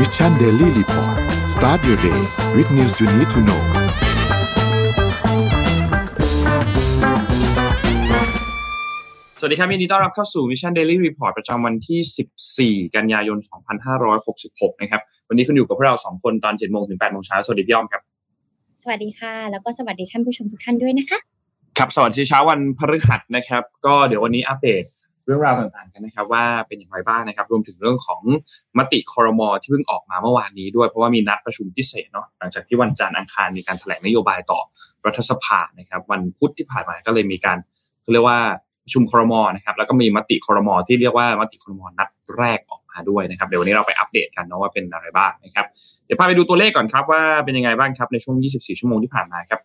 [0.00, 1.16] Mission Daily Report
[1.54, 2.20] start your day
[2.56, 3.62] with news you need to know
[9.38, 13.38] สวัสดีครับยินดีต้อนรับเข้าสู่ Mission Daily Report ประจำวันที่ 14 กันยายน
[14.10, 18.02] 2566 นะครับ วันนี้คุณอยู่กับพวกเรา 2 คนตอน 7 โมงถึง 8 โมงเช้า สวัสดีพี่อ้อมครับ
[18.82, 21.18] สวัสดีค่ะ แล้วก็สวัสดีท่านผู้ชมทุกท่านด้วยนะคะ
[21.78, 24.84] ครับ สวัสดีเช้าวันพฤหัสนะครับ ก็เดี๋ยววันนี้อัปเดต
[25.26, 28.22] เรื่องราวต่างๆกันนะครับ ว่าเป็นอย่างไรบ้างนะครับ รวมถึงเรื่องของ
[28.78, 34.60] มติคอรมอที่เพิ่งออกมาเมื่อวานนี้ด้วยเพราะว่ามีนัดประชุมพิเศษเนาะหลังจากที่วันจันทร์อังคารมีการแถลงนโยบายต่อ
[35.06, 37.58] รัฐสภานะครับ วันพุธที่ผ่านมาก็เลยมีการ
[38.02, 38.38] เขาเรียกว่า
[38.84, 45.66] ประชุมคอรมอนะครับ แล้วก็มีมติคอรมอที่เรียกว่ามติคอรมอนัดแรกออกมาด้วยนะครับเดี๋ยววันนี้เราไปอัปเดตกันเนาะว่าเป็นอะไรบ้างนะครับ
[46.06, 49.60] เดี๋ยวพาไปดูตัวเลขก่อนครับว่าเป็นยังไงบ้างครับในช่วง 24 ชั่วโมงที่ผ่านมาครับ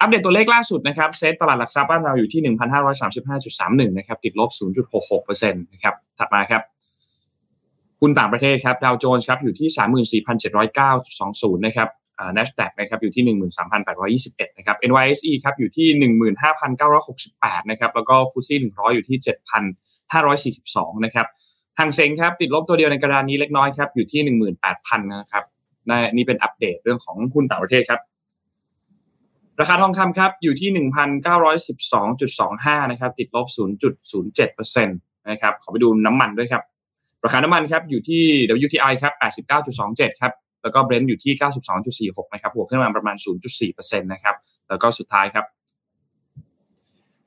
[0.00, 2.56] อัปเดตตัวเลขล่าสุดนะครับเซตตลาดหลักทรัพย์บ้านเราอยู่ที่
[3.86, 4.50] 1,535.31 นะครับติดลบ
[4.96, 6.62] 0.66%นะครับถัดมาครับ
[8.00, 13.24] หุ้นต่างประเทศครับดาวโจนส์ครับอยู่ที่ 34,709.20 นะครับอ่า NASDAQ นะครับอยู่ที่
[14.16, 15.88] 13,821 นะครับ NYSE ครับอยู่ที่
[16.96, 19.18] 15,968 นะครับแล้วก็ฟุตซี่100 อยู่ที่
[20.32, 21.26] 7,542 นะครับ
[21.78, 24.20] หางเซ็งครับติดลบตัวเดียวในกระดานนี้เล็กน้อยครับอยู่ที่
[24.62, 25.44] 18,000 นะครับ
[26.16, 28.00] นี่เป็นอัปเดตเรื่องของหุ้นต่างประเทศครับ
[29.60, 30.70] ราคาทองคำครับอยู่ที่
[31.76, 33.46] 1,912.25 นะครับ ติดลบ
[34.16, 36.62] 0.07%นะครับ ขอไปดูน้ำมันด้วยครับ
[37.24, 38.22] ราคาน้ำมันครับอยู่ที่
[38.66, 39.12] WTI ครับ
[39.66, 41.32] 89.27 ครับ แล้วก็ Brent อยู่ที่
[42.04, 43.16] 92.46 นะครับบวกขึ้นมาประมาณ
[43.58, 44.36] 0.4%นะครับ
[44.68, 45.44] แล้วก็สุดท้ายครับ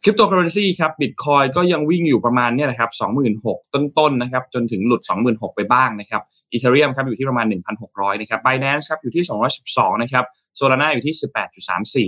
[0.04, 2.92] คริปโตเคอเรนซีครับบิตคอยก็ยังวิ่งอยู่ประมาณเนี่ยนะครับ
[3.38, 6.22] 26,000ต้นๆนะครับ จนถึงหลุด26,000ไปบ้างนะครับ
[6.52, 7.46] อีเทเรียมครับอยู่ที่ประมาณ
[7.84, 9.24] 1,600นะครับ Binance ครับอยู่ที่
[9.64, 11.16] 212นะครับ โซลาร่าอยู่ที่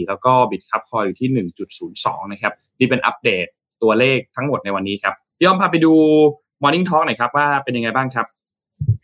[0.02, 1.30] 18.34 แล้วก็บิตครับคอยอยู่ที่
[1.82, 3.46] 1.02 นะครับนี่เป็นอัปเดต
[3.84, 5.94] ตัวเลขทั้งหมดในวันนี้ครับพี่อ้อมพาไปดู
[6.62, 8.26] Morning Talk หน่อยครับว่าเป็นยังไงบ้างครับ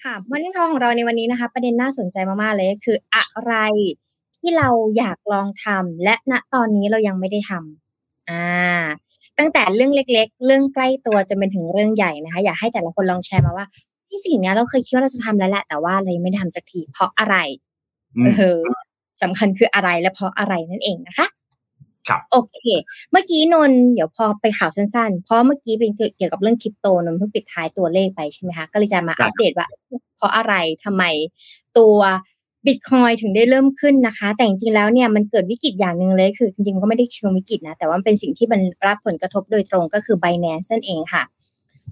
[0.04, 3.54] ค่ะวันนี้ทองของเราในวันนี้นะคะ ประเด็นน่าสนใจมาก ๆ เลย คืออะไร
[4.40, 8.80] ที่เราอยากลองทำและณตอนนี้เรายังไม่ได้ทำอ่า
[9.40, 13.66] ตั้งแต่เรื่องเล็ก ๆ เรื่องใกล้ตัวจนเป็นถึงเรื่องใหญ่นะคะ อยากให้แต่ละคนลองแชร์มาว่า
[14.08, 17.36] ที่สิ่งนี้เราเคยคิดว่าเราจะทำแล้วแหละแต่ว่าเรายังไม่ได้ทำสักทีเพราะอะไร
[18.18, 18.60] อืมเออ
[19.22, 21.28] สำคัญคืออะไรและเพราะอะไรนั่นเองนะคะ
[22.10, 22.60] ครับโอเค
[23.12, 29.68] เมื่อกี้นนท์เดี๋ยวพอไปข่าวสั้นๆ เพราะเมื่อกี้เป็นเกี่ยวกับเรื่องคริปโตนนท์เพิ่งปิดท้ายตัวเลขไปใช่ไหมคะ ก็เลยจะมาครับอัปเดตว่า
[30.18, 30.54] เพราะอะไร
[30.84, 31.04] ทำไม
[31.78, 31.98] ตัว
[32.68, 41.24] บิตคอยถึงได้เริ่มขึ้นนะคะ แต่จริงๆแล้วเนี่ยมันเกิดวิกฤตอย่างหนึ่งเลยคือจริงๆมันก็ไม่ได้เชิงวิกฤตนะ แต่ว่ามันเป็นสิ่งที่มันรับผลกระทบโดยตรงก็คือ Binance นั่นเองค่ะ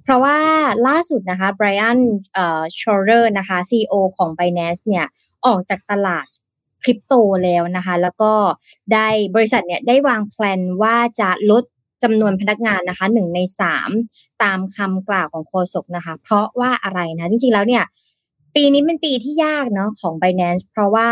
[0.03, 0.37] เพราะว่า
[0.87, 1.99] ล่าสุดนะคะไบรอัน
[2.33, 5.05] เอ่อชอร์เรอร์นะคะ CEO ของ Binance เนี่ย
[5.45, 6.25] ออกจากตลาด
[6.83, 8.33] คริปโตแล้วนะคะ แล้วก็
[8.93, 11.63] ได้บริษัทเนี่ยได้วางแผนว่าจะลด
[12.03, 13.89] จำนวนพนักงานนะคะหนึ่งในสาม
[14.43, 17.83] ตามคำกล่าวของโฆษกนะคะ เพราะว่าอะไรนะจริงๆแล้วเนี่ย
[18.55, 21.09] ปีนี้เป็นปีที่ยากเนาะของ Binance เพราะว่า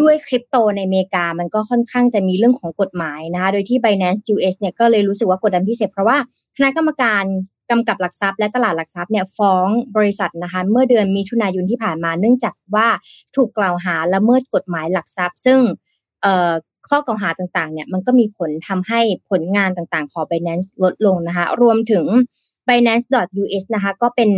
[0.00, 6.18] ด้วยคริปโตในอเมริกา มันก็ค่อนข้างจะมีเรื่องของกฎหมายนะคะ โดยที่ Binance US เนี่ยก็เลยรู้สึกว่ากดดันพิเศษ เพราะว่า
[6.56, 7.24] คณะกรรมการ
[7.72, 9.66] กำกับหลักทรัพย์และตลาดหลักทรัพย์เนี่ยฟ้อง
[9.96, 12.88] บริษัทนะคะเมื่อเดือนมิถุนายนที่ผ่านมา เนื่องจากว่า
[13.36, 15.58] ถูกกล่าวหาละเมิดกฎหมายหลักทรัพย์ ซึ่ง
[16.88, 19.00] ข้อกล่าวหาต่างๆเนี่ยมันก็มีผลทำให้
[19.30, 22.04] ผลงานต่างๆ ของ Binance ลดลงนะคะรวมถึง
[22.68, 24.30] Binance.us นะคะก็เป็น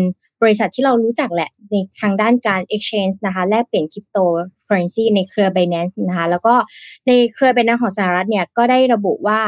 [0.43, 4.19] บริษัทที่เรารู้จักแหละในทางด้านการ exchange นะคะแลกเปลี่ยนคริปโต
[4.65, 6.55] เคอเรนซีในเครือ Binance นะคะแล้วก็
[7.07, 9.41] ในเครือ Binance ของสหรัฐเนี่ยก็ได้ระบุว่า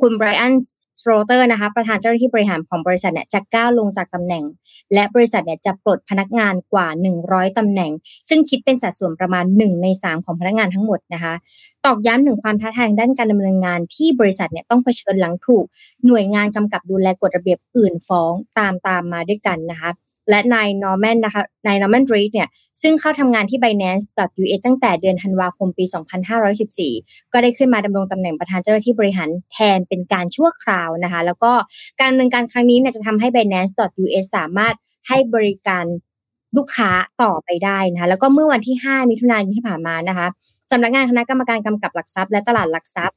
[0.00, 0.52] คุณไบรอัน
[1.00, 4.44] สโตรเตอร์นะคะประธานเจ้าหน้าที่บริหารของบริษัทเนี่ยจะก้าวลงจากตำแหน่ง
[4.94, 6.86] และบริษัทเนี่ยจะปลดพนักงานกว่า
[7.24, 7.90] 100ตำแหน่ง
[8.28, 11.34] ซึ่งคิดเป็นสัดส่วนประมาณ 1 ใน 3 ของพนักงานทั้งหมดนะคะ
[11.86, 15.64] ตอกย้ำถึงความท้าทายด้านการดำเนินงานที่บริษัทเนี่ยต้องเผชิญหลังถูก
[16.06, 19.90] หน่วยงานกำกับดูแลกฎระเบียบยื่นฟ้องตามตามมาด้วยกันนะคะ
[20.30, 22.48] และนายนอร์แมนนะคะนายนอร์แมนรีดเนี่ย
[22.82, 25.84] ซึ่งเข้าทำงานที่ Binance.us ตั้งแต่เดือนธันวาคมปี
[26.58, 31.52] 2514 ก็ได้ขึ้นมาดำรงตำแหน่งประธานเจ้าหน้าที่บริหารแทนเป็นการชั่วคราวนะคะ แล้วก็
[32.00, 34.74] การดำเนินการครั้งนี้เนี่ยจะทำให้ Binance.us สามารถ
[35.08, 35.84] ให้บริการ
[36.56, 36.90] ลูกค้า
[37.22, 40.26] ต่อไปได้นะคะแล้วก็เมื่อวันที่ 5 มิถุนายนที่ผ่านมานะคะ
[40.70, 43.16] สำนักงานคณะกรรมการกำกับหลักทรัพย์และตลาดหลักทรัพย์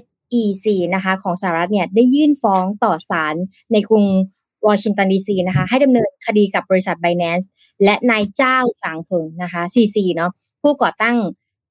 [0.00, 3.34] SEC นะคะของสหรัฐเนี่ยได้ยื่นฟ้องต่อศาล
[3.72, 4.04] ในกรุง
[4.66, 7.44] วอชิงตันดีซีนะคะ ให้ดำเนินคดีกับบริษัท Binance
[7.84, 10.30] และนายเจ้าฉางเพิงนะคะ CC เนาะ
[10.62, 11.16] ผู้ก่อตั้ง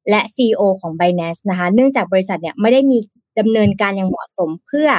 [0.10, 2.98] และ CEO ของ Binance นะคะ เนื่องจากบริษัทเนี่ยไม่ได้มี
[3.40, 4.90] ดำเนินการอย่างเหมาะสมเพื่อ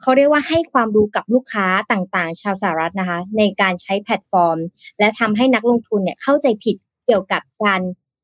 [0.00, 4.58] เขาเรียกว่าให้ความรู้กับลูกค้าต่างๆ ชาวสหรัฐนะคะ ในการใช้แพลตฟอร์ม
[4.98, 7.82] และทำให้นักลงทุนเนี่ยเข้าใจผิดเกี่ยวกับการ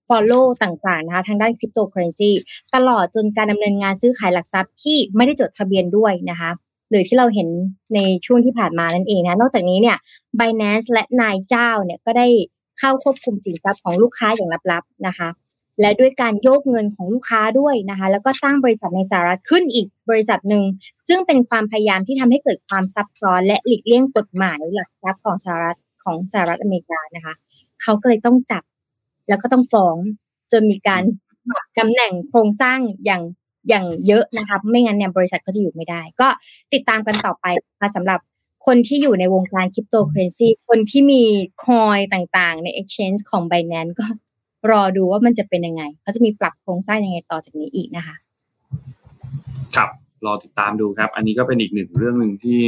[0.08, 2.30] follow ต่างๆนะคะทางด้านคริปโตเคอเรนซี
[2.74, 6.50] ตลอดจนการดำเนินงานซื้อขายหลักทรัพย์ที่ไม่ได้จดทะเบียนด้วยนะคะ
[6.90, 7.48] หรือที่เราเห็น
[7.94, 9.96] ในช่วงที่ผ่านมานั่นเองนะนอกจากนี้เนี่ย
[10.38, 12.26] Binance และนายเจ้าเนี่ยก็ได้
[12.78, 15.28] เข้าควบคุมสินทรัพย์ของลูกค้าอย่างลับๆนะคะ
[15.80, 20.64] และด้วยการโยกเงินของลูกค้าด้วยนะคะ แล้วก็สร้างบริษัทในสหรัฐขึ้นอีกบริษัทหนึ่ง
[21.08, 27.34] ซึ่งเป็นความพยายามที่ทำให้เกิดความซับซ้อนและหลีกเลี่ยงกฎหมายหลักทรัพย์ของสหรัฐของสหรัฐอเมริกานะคะ
[27.82, 28.62] เขาก็เลยต้องจับ
[29.28, 29.96] แล้วก็ต้องฟ้อง
[30.52, 31.02] จนมีการ
[31.78, 33.22] ตำแหน่งโครงสร้างอย่าง
[33.68, 36.28] อย่างเยอะนะคะไม่งั้นเนี่ยบริษัทก็จะอยู่ไม่ได้ ก็
[36.72, 38.20] ติดตามกันต่อไปนะคะสำหรับ
[38.66, 41.22] คนที่อยู่ในวงการคริปโตเคอเรนซีคนที่มี
[41.64, 44.06] คอยต่างๆ ใน Exchange ของ Binance ก็
[44.70, 48.16] รอดูว่ามันจะเป็นยังไงเขาจะมีปรับโครงสร้างยังไงต่อจากนี้อีกนะคะ
[49.76, 49.90] ครับ
[50.26, 52.58] รอติดตามดูครับ อันนี้ก็เป็นอีกหนึ่งเรื่องหนึ่งที่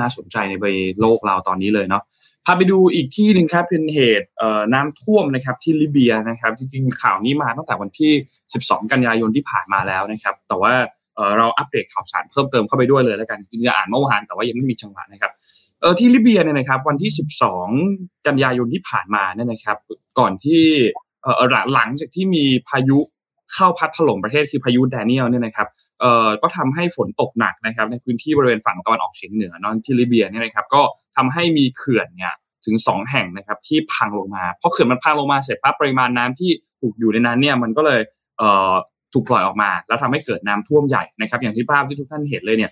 [0.00, 0.66] น่าสนใจในใบ
[1.00, 2.02] โลกเราตอนนี้เลยเนาะ
[2.46, 4.28] พาไปดูอีกที่หนึ่งครับเป็นเหตุ
[4.74, 8.12] น้ำท่วมนะครับที่ลิเบียนะครับจริงๆข่าวนี้มาตั้งแต่วันที่
[8.52, 10.74] 12 กันยายนที่ผ่านมาแล้วนะครับ แต่ว่า
[11.38, 15.32] เราอัปเดตข่าวสารเพิ่มเติมเข้าไปด้วยเลยแล้วกันจริงๆอ่านเมื่อวานแต่ว่ายังไม่มีจังหวะนะครับ
[15.80, 17.10] เออที่ลิเบียเนี่ยนะครับวันที่
[17.68, 19.76] 12 กันยายนที่ผ่านมาเนี่ยนะครับ
[20.18, 20.62] ก่อนที่
[21.22, 22.98] เออหลังจากที่มีพายุ
[23.54, 25.68] เข้าพัดถล่มประเทศคือพายุแดเนียลเนี่ยนะครับ
[26.00, 30.82] เอ่อก็ทำให้ฝนตกหนักนะครับในพื้นที่บริเวณฝั่งตะวันออกเฉียงเหนือนอนที่ลิเบียเนี่ยนะครับก็
[31.16, 32.34] ทำให้มีเขื่อนเนี่ย
[32.66, 38.00] ถึง 2 แห่งนะครับที่พังลงมาเพอเขื่อนมันพังลงมาเสร็จปั๊บปริมาณน้ำที่ถูกอยู่ในนั้นเนี่ยมันก็เลย
[38.38, 42.70] เถูกปล่อยออกมา แล้วทำให้เกิดน้ำท่วมใหญ่นะครับอย่างที่ภาพที่ทุกท่านเห็นเลยเนี่ย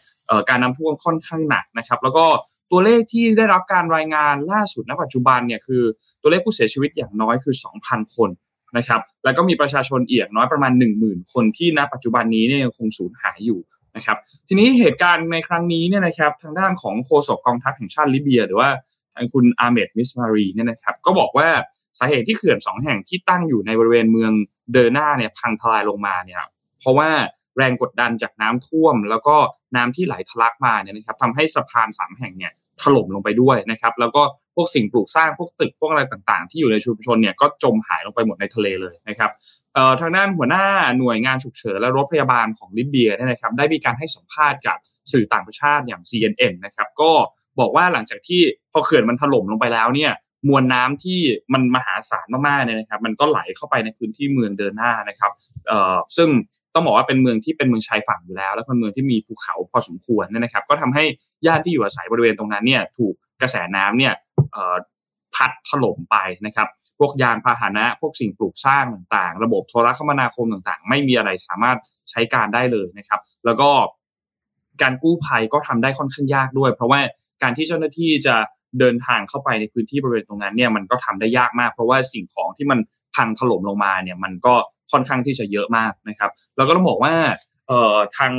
[0.48, 2.24] การน้ำท่วมค่อนข้างหนักนะครับแล้วก็
[2.70, 5.82] ตัวเลขที่ได้รับการรายงานล่าสุดณปัจจุบันเนี่ยคือ
[6.22, 8.30] ตัวเลขผู้เสียชีวิตอย่างน้อยคือ 2,000 คน
[8.76, 13.58] นะครับแล้วก็มีประชาชนอย่างน้อยประมาณ 10,000 คนที่ณปัจจุบันนี้เนี่ยยังคงสูญหายอยู่
[13.98, 14.18] นะครับ
[14.48, 18.70] ทีนี้เหตุการณ์ในครั้งนี้เนี่ยนะครับทางด้านของโฆษกกองทัพแห่งชาติลิเบีย หรือว่า
[19.14, 21.48] ทางคุณอาเมดมิสมารีเนี่ยนะครับก็บอกว่า
[21.98, 24.32] สาเหตุที่เขื่อนสองแห่งที่ตั้งอยู่ในบริเวณเมือง
[24.72, 26.38] เดอร์นาเนี่ยพังทลายลงมาเนี่ย
[26.80, 27.08] เพราะว่า
[27.56, 29.36] แรงกดดันจากน้ำท่วม แล้วก็
[29.76, 32.52] น้ำที่ไหลทะลักมาเนี่ยนะครับทำให้สะพานสามแห่งเนี่ย
[32.82, 34.22] ถล่มลงไปด้วยนะครับแล้วก็
[34.54, 39.30] พวกสิ่งปลูกสร้างพวกตึกพวกอะไรต่างๆ ที่อยู่ในชุมชนเนี่ยก็จมหายลงไปหมดในทะเลเลยนะครับ
[40.00, 40.64] ทางด้านหัวหน้า
[40.98, 44.76] หน่วยงานฉุกเฉินและรถพยาบาลของลิเบียเนี่ยนะครับได้มีการให้สัมภาษณ์กับ
[45.12, 47.10] สื่อต่างประเทศอย่าง CNN นะครับก็
[47.60, 48.40] บอกว่าหลังจากที่
[48.72, 50.12] พอเขื่อนมันถล่มลงไปแล้วเนี่ย
[50.48, 51.18] มวลน้ำที่
[51.52, 55.30] มันมหาศาลมากๆเนี่ยนะครับมันก็ไหลเข้าไปในพื้นที่เมืองเดินหน้านะครับ
[55.66, 56.28] เอ่อซึ่ง
[56.74, 61.04] ต้องบอกว่าเป็นเมืองที่เป็นเมืองชายฝั่งอยู่แล้ว แล้วเป็นเมืองที่มีภูเขาพอสมควรนะครับ ก็ทำให้
[61.46, 64.12] ญาติที่อยู่อาศัยบริเวณตรงนั้นเนี่ยถูกกระแสน้ำเนี่ย
[65.34, 66.16] พัดถล่มไป
[66.46, 71.78] นะครับ พวกยานพาหนะ พวกสิ่งปลูกสร้างต่างๆ ระบบโทรคมนาคมต่างๆ ไม่มีอะไรสามารถ
[72.10, 73.70] ใช้การได้เลยนะครับ แล้วก็
[74.82, 77.00] การกู้ภัยก็ทำได้ค่อนข้างยากด้วย เพราะว่า
[77.42, 78.34] การที่เจ้าหน้าที่จะ
[78.78, 82.78] เดินทางเข้าไปในพื้นที่บริเวณตรงนั้นเนี่ยมันก็ทำได้ยากมาก เพราะว่าสิ่งของที่มัน
[83.14, 84.54] พังถล่มลงมาเนี่ยมันก็
[84.92, 87.14] ค่อนข้างที่จะเยอะมากนะครับแล้วก็ต้องบอกว่า
[87.68, 88.32] เอ่อทาง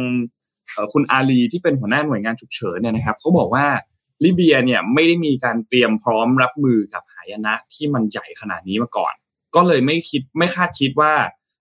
[0.93, 3.65] คุณอาลีที่เป็นหัวหน้าหน่วยงานฉุกเฉินเนี่ยนะครับเขาบอกว่า
[4.23, 9.13] ลิเบียเนี่ยไม่ได้มีการเตรียมพร้อมรับมือกับหายนะที่มันใหญ่ขนาดนี้มาก่อน
[9.55, 11.13] ก็เลยไม่คิดไม่คาดคิดว่า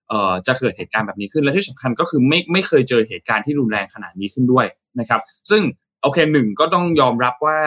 [0.09, 4.65] เอ่อจะเกิดเหตุการณ์แบบนี้ขึ้นและที่สำคัญก็คือไม่ไม่เคยเจอเหตุการณ์ที่รุนแรงขนาดนี้ขึ้นด้วย
[4.99, 5.61] นะครับ ซึ่ง
[6.01, 7.59] โอเคหนึ่งก็ต้องยอมรับว่า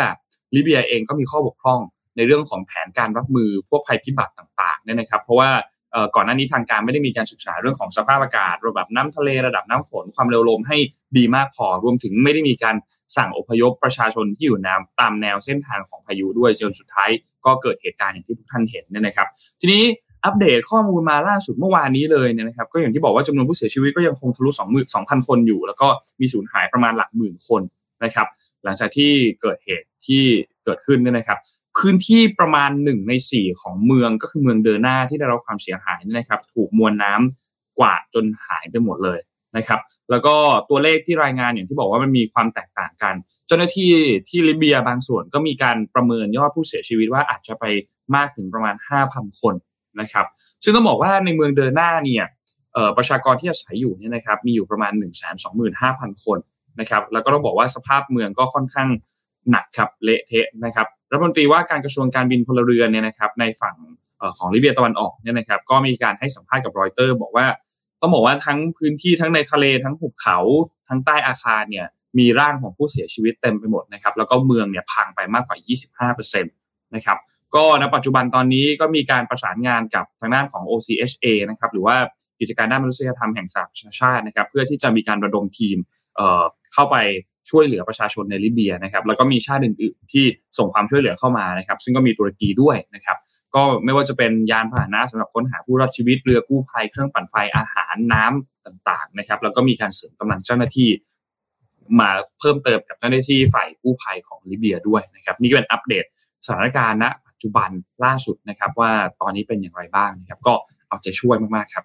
[0.55, 1.81] ลิเบียเองก็มีข้อบกพร่อง
[2.17, 5.51] ในเรื่องของแผนการรับมือพวกภัยพิบัติต่างๆเนี่ยนะครับ เพราะว่า
[6.15, 10.77] ก่อนหน้านี้ทางการไม่ได้มีการศึกษาเรื่องของสภาพอากาศ ระดับน้ำทะเลระดับน้ำฝนความเร็วลมให้
[11.17, 12.77] ดีมากพอรวมถึงไม่ได้มีการ
[13.17, 17.11] สั่งอพยพประชาชนที่อยู่แนวตามแนวเส้นทางของพายุด้วยจนสุดท้าย
[17.47, 19.29] ก็เกิดเหตุการณ์อย่างที่ทุกท่านเห็นเนี่ยนะครับ
[19.61, 19.83] ทีนี้
[20.25, 25.89] อัปเดตข้อมูลมาล่าสุดเมื่อวานนี้เลยเนี่ยนะครับ ก็อย่างที่บอกว่าจำนวนผู้เสียชีวิตก็ยังคงทะลุสองหมื่นสองพันคนอยู่ แล้วก็
[26.21, 27.63] มีสูญหายประมาณหลักหมื่นคน
[28.05, 28.27] นะครับ
[28.65, 30.23] หลังจากที่เกิดเหตุที่
[30.65, 31.39] เกิดขึ้นเนี่ยนะครับ
[31.79, 37.21] พื้นที่ประมาณหนึ่งในสี่ของเมืองก็คือเมืองเดอร์นาที่ได้รับความเสียหายนะครับ ถูกมวลน้า
[37.79, 39.21] กวาดจนหายไปหมดเลย
[39.57, 40.35] นะครับ แล้วก็
[40.71, 43.15] ตัวเลขที่รายงานอย่างที่บอกว่ามันมีความแตกต่างกัน
[43.47, 43.93] เจ้าหน้าที่
[44.29, 47.65] ที่ลิเบียบางส่วนก็มีการประเมินยอดผู้เสียชีวิตว่าอาจจะไป
[48.15, 48.75] มากถึงประมาณ
[49.09, 49.55] 5,000 คน
[50.01, 50.27] นะครับ
[50.63, 52.25] ซึ่งต้องบอกว่าในเมืองเดอร์นาเนี่ย
[52.97, 56.39] ประชากรที่อาศัยอยู่เนี่ยนะครับมีอยู่ประมาณ 1 2 5 0 0 0 คน
[56.81, 58.89] นะครับ แล้วก็ต้องบอกว่าสภาพเมืองก็ค่อนข้าง
[59.51, 63.77] หนักครับเละเทะนะครับ รัฐมนตรีว่าการกระทรวงการบินพลเรือนเนี่ยนะครับในฝั่ง
[64.39, 67.47] ของลิเบียตะวันออกเนี่ยนะครับก็มีการให้สัมภาษณ์กับรอยเตอร์ บอกว่า
[68.01, 70.39] ต้องบอกว่าทั้งพื้นที่ทั้งในทะเลทั้งหุบเขา
[70.89, 71.87] ทั้งใต้อาคารเนี่ย
[72.19, 77.19] มีร่างของผู้เสียชีวิตเต็มไปหมดนะครับแล้วก็เมืองเนี่ยพังไปมากกว่า 25%นะครับ
[77.55, 81.97] ก็ในปัจจุบันตอนนี้ก็มีการประสานงานกับทางด้านของ OCHA นะครับหรือว่า
[82.41, 85.77] กิจการด้านมนุษยธรรมแห่งสหประชาชาตินะครับเพื่อที่จะมีการระดมทีม
[86.75, 86.97] เข้าไป
[87.51, 90.25] ช่วยเหลือประชาชนในลิเบียนะครับแล้วก็มีชาติอื่นๆที่
[90.59, 93.19] ส่งความช่วยเหลือเข้ามานะครับ ซึ่งก็มีตุรกีด้วยนะครับ
[93.55, 100.89] ก็ไม่ว่าจะเป็นยานพาหนะสำหรับค้นหาผู้รอดชีวิตเรือกู้ภัยเครื่องปั่นไฟอาหารน้ำต่างๆนะครับ แล้วก็มีการเสริมกำลังเจ้าหน้าที่
[102.01, 106.05] มาเพิ่มเติมกับเจ้าหน้าที่ฝ่ายกู้ภัยของลิเบียด้วยนะครับ นี่ก็เป็นอัปเดต
[106.47, 107.71] สถานการณ์ณปัจจุบัน
[108.05, 110.55] ล่าสุดนะครับ ว่าตอนนี้เป็นอย่างไรบ้างนะครับ ก็
[110.89, 111.85] เอาใจช่วยมากๆครับ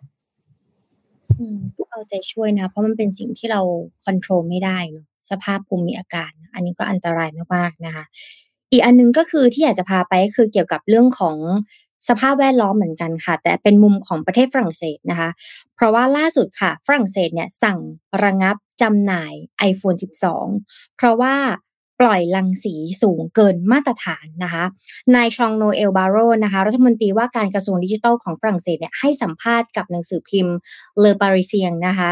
[1.39, 1.59] อืม
[1.91, 3.61] เอาใจช่วยนะ เพราะมันเป็นสิ่งที่เรา
[4.03, 8.03] ควบคุมไม่ได้เนาะ สภาพภูมิอากาศ อันนี้ก็อันตรายมากๆนะคะ
[8.71, 11.37] อีกอันนึงก็คือที่อยากจะพาไปคือเกี่ยวกับเรื่องของ
[12.07, 15.29] สภาพแวดล้อมเหมือนกันค่ะ แต่เป็นมุมของประเทศฝรั่งเศสนะคะ
[15.75, 17.79] เพราะว่าล่าสุดค่ะ ฝรั่งเศสเนี่ยสั่ง
[18.23, 19.33] ระงับจำหน่าย
[19.69, 19.97] iPhone
[20.47, 21.35] 12 เพราะว่า
[21.99, 24.63] ปล่อยรังสีสูงเกินมาตรฐานนะคะ
[25.15, 30.55] นายชองโนเอลบาโรนะคะ รัฐมนตรีว่าการกระทรวงดิจิทัลของฝรั่งเศสเนี่ยให้สัมภาษณ์กับหนังสือพิมพ์
[30.99, 32.09] เลอปาริเซียงนะคะ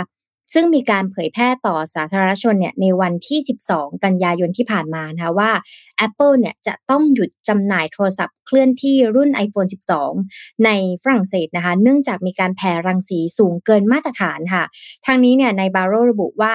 [0.54, 3.40] ซึ่งมีการเผยแพร่ต่อสาธารณชนเนี่ยในวันที่
[3.72, 5.52] 12 กันยายนที่ผ่านมานะคะว่า
[6.08, 9.70] Apple เนี่ยจะต้องหยุดจำหน่ายโทรศัพท์เคลื่อนที่รุ่น iPhone
[10.16, 10.70] 12 ใน
[11.04, 14.64] ฝรั่งเศสนะคะ เนื่องจากมีการแผ่รังสีสูงเกินมาตรฐานค่ะ
[15.06, 16.54] ทางนี้เนี่ยในบาโรระบุว่า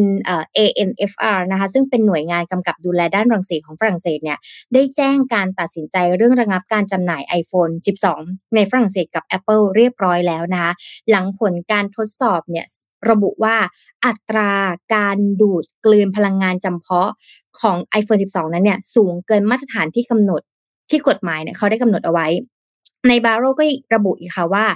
[0.00, 4.38] N เอ่อ ANFR นะคะซึ่งเป็นหน่วยงานกำกับดูแลด้านรังสีของฝรั่งเศสเนี่ย
[4.74, 7.72] ได้แจ้งการตัดสินใจเรื่องระงับการจำหน่าย iPhone
[8.14, 10.72] 12 ในฝรั่งเศสกับ Apple เรียบร้อยแล้วนะคะ
[11.10, 12.66] หลังผลการทดสอบเนี่ย
[13.10, 13.56] ระบุว่า
[14.06, 14.50] อัตรา
[14.94, 17.10] การดูดกลืนพลังงานจำเพาะ
[17.60, 20.42] ของ iPhone 12 นั้นเนี่ยสูงเกินมาตรฐานที่กำหนด
[20.90, 22.26] ที่กฎหมายเนี่ยเขาได้กำหนดเอาไว้
[23.08, 24.66] ในบาโรก็ระบุอีกค่ะว่า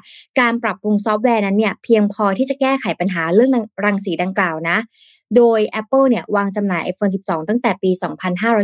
[0.40, 3.50] การปรับปรุงซอฟต์แวร์นั้นเนี่ยเพียงพอที่จะแก้ไขปัญหาเรื่อง
[3.84, 4.76] รังสีดังกล่าวนะ
[5.36, 7.90] โดย Apple เนี่ยวางจำหน่าย iPhone 12 ตั้งแต่ปี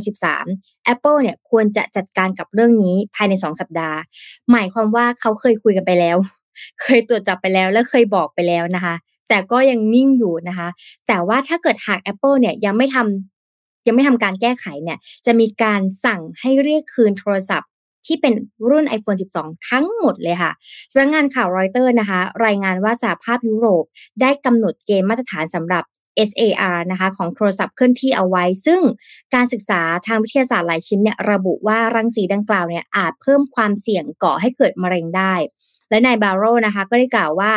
[0.08, 3.98] 2513 Apple เนี่ยควรจะจัดการกับเรื่องนี้ภายใน 2 สัปดาห์
[4.50, 6.16] หมายความว่าเขาเคยคุยกันไปแล้ว
[6.82, 8.94] เคยตรวจจับไปแล้วและเคยบอกไปแล้วนะคะ
[9.28, 10.68] แต่ก็ยังนิ่งอยู่นะคะ
[11.08, 17.68] แต่ว่าถ้าเกิดหาก Apple เนี่ยยังไม่ทำยังไม่ทำการแก้ไขเนี่ย จะมีการสั่งให้เรียกคืนโทรศัพท์
[18.06, 18.34] ที่เป็น
[18.68, 20.52] รุ่น iPhone 12 ทั้งหมดเลยค่ะ
[20.90, 23.84] สำนักงานข่าวรอยเตอร์นะคะ รายงานว่าสหภาพยุโรป
[24.20, 25.84] ได้กำหนดเกณฑ์มาตรฐานสำหรับ
[26.28, 28.80] SAR นะคะของโทรศัพท์เคลื่อนที่เอาไว้ ซึ่ง
[29.34, 35.34] การศึกษาทางวิทยาศาสตร์หลายชิ้นเนี่ยระบุว่ารังสีดังกล่าวเนี่ยอาจเพิ่มความเสี่ยงก่อให้เกิดมะเร็งได้
[35.90, 37.52] และนายบาโรนะคะก็ได้กล่าวว่า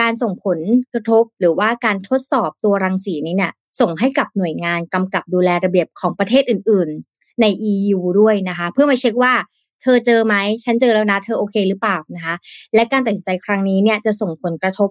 [0.00, 0.58] การส่งผล
[0.94, 9.34] กระทบหรือว่าการทดสอบตัวรังสีนี้เนี่ยส่งให้กับหน่วยงานกำกับดูแลระเบียบของประเทศอื่น ๆ ใน EU ด้วยนะคะ เพื่อมาเช็คว่า
[9.82, 12.34] เธอเจอไหมฉันเจอแล้วนะ เธอโอเคหรือเปล่านะคะ
[12.74, 14.88] และการตัดสินใจครั้งนี้เนี่ยจะส่งผลกระทบ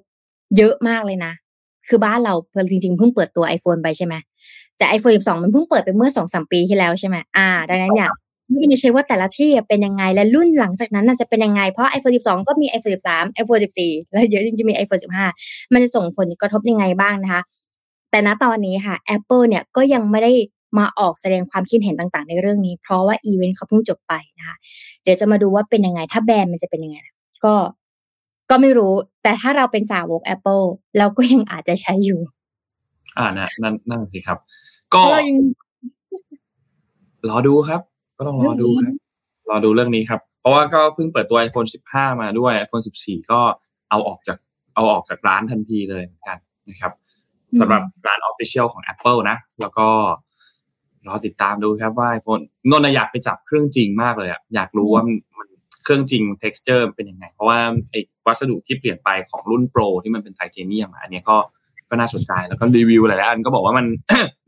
[0.58, 1.34] เยอะมากเลยนะ
[1.88, 2.34] คือบ้านเรา
[2.70, 4.16] จริงๆเพิ่งเปิดตัว iPhone ไปใช่ไหม
[4.78, 8.10] แต่ iPhone 12 มันเพิ่งเปิดไปเมื่อสองสามปีที่แล้วใช่ไหมอ่า ดังนั้นเนี่ย
[8.50, 15.02] ไม่ได้เช็คว่าแต่ละที่เป็นยังไงและรุ่นหลังจากนั้นจะเป็นยังไง เพราะ iPhone 12 ก็มี iPhone 13 iPhone 14 แล้วเดี๋ยวจะมี iPhone
[15.36, 17.42] 15 มันจะส่งผลกระทบยังไงบ้างนะคะ
[18.12, 20.34] แต่ณตอนนี้ค่ะ Apple เนี่ยก็ยังไม่ได้
[20.78, 24.56] มาออกแสดงความคิดเห็นต่างๆ ในเรื่องนี้ เพราะว่าอีเวนต์เขาเพิ่งจบไปนะคะ
[25.04, 26.98] เดี๋ยวจะมาดูว่าเป็นยังไง ถ้าแบรนด์มันจะเป็นยังไง
[27.46, 27.56] ก็
[28.50, 30.66] ก็ไม่รู้ แต่ถ้าเราเป็นสาวก Apple
[30.98, 32.20] เราก็ยังอาจจะใช้อยู่
[33.18, 34.38] อ่านะนั่นนั่นสิครับ
[34.94, 35.02] ก็
[37.30, 37.82] รอดูครับ
[38.20, 38.96] ก็ต้องรอดูครับ
[39.50, 43.40] รอดูเรื่องนี้ครับ เพราะว่าก็เพิ่งเปิดตัว iPhone 15 มาด้วย iPhone 14 ก็
[43.90, 44.38] เอาออกจาก
[44.76, 46.38] เอาออกจากร้านทันทีเลยเหมือนกัน
[46.70, 46.94] นะครับ
[47.60, 49.88] สำหรับร้าน Official ของ Apple นะ แล้วก็
[51.08, 55.04] รอติดตามดูครับว่า iPhone นนอยากไปจับเครื่องจริงมากเลยอะอยากรู้ว่า
[55.38, 55.48] มัน
[55.84, 57.60] เครื่องจริง texture เป็นยังไง เพราะว่า
[57.92, 61.38] ไอ้วัสดุที่เปลี่ยนไปของรุ่นโปรที่มันเป็นไทเทเนียมอันนี้ก็
[61.90, 63.86] ก็น่าสนใจแล้วก็รีวิวหลายๆอันก็บอกว่ามัน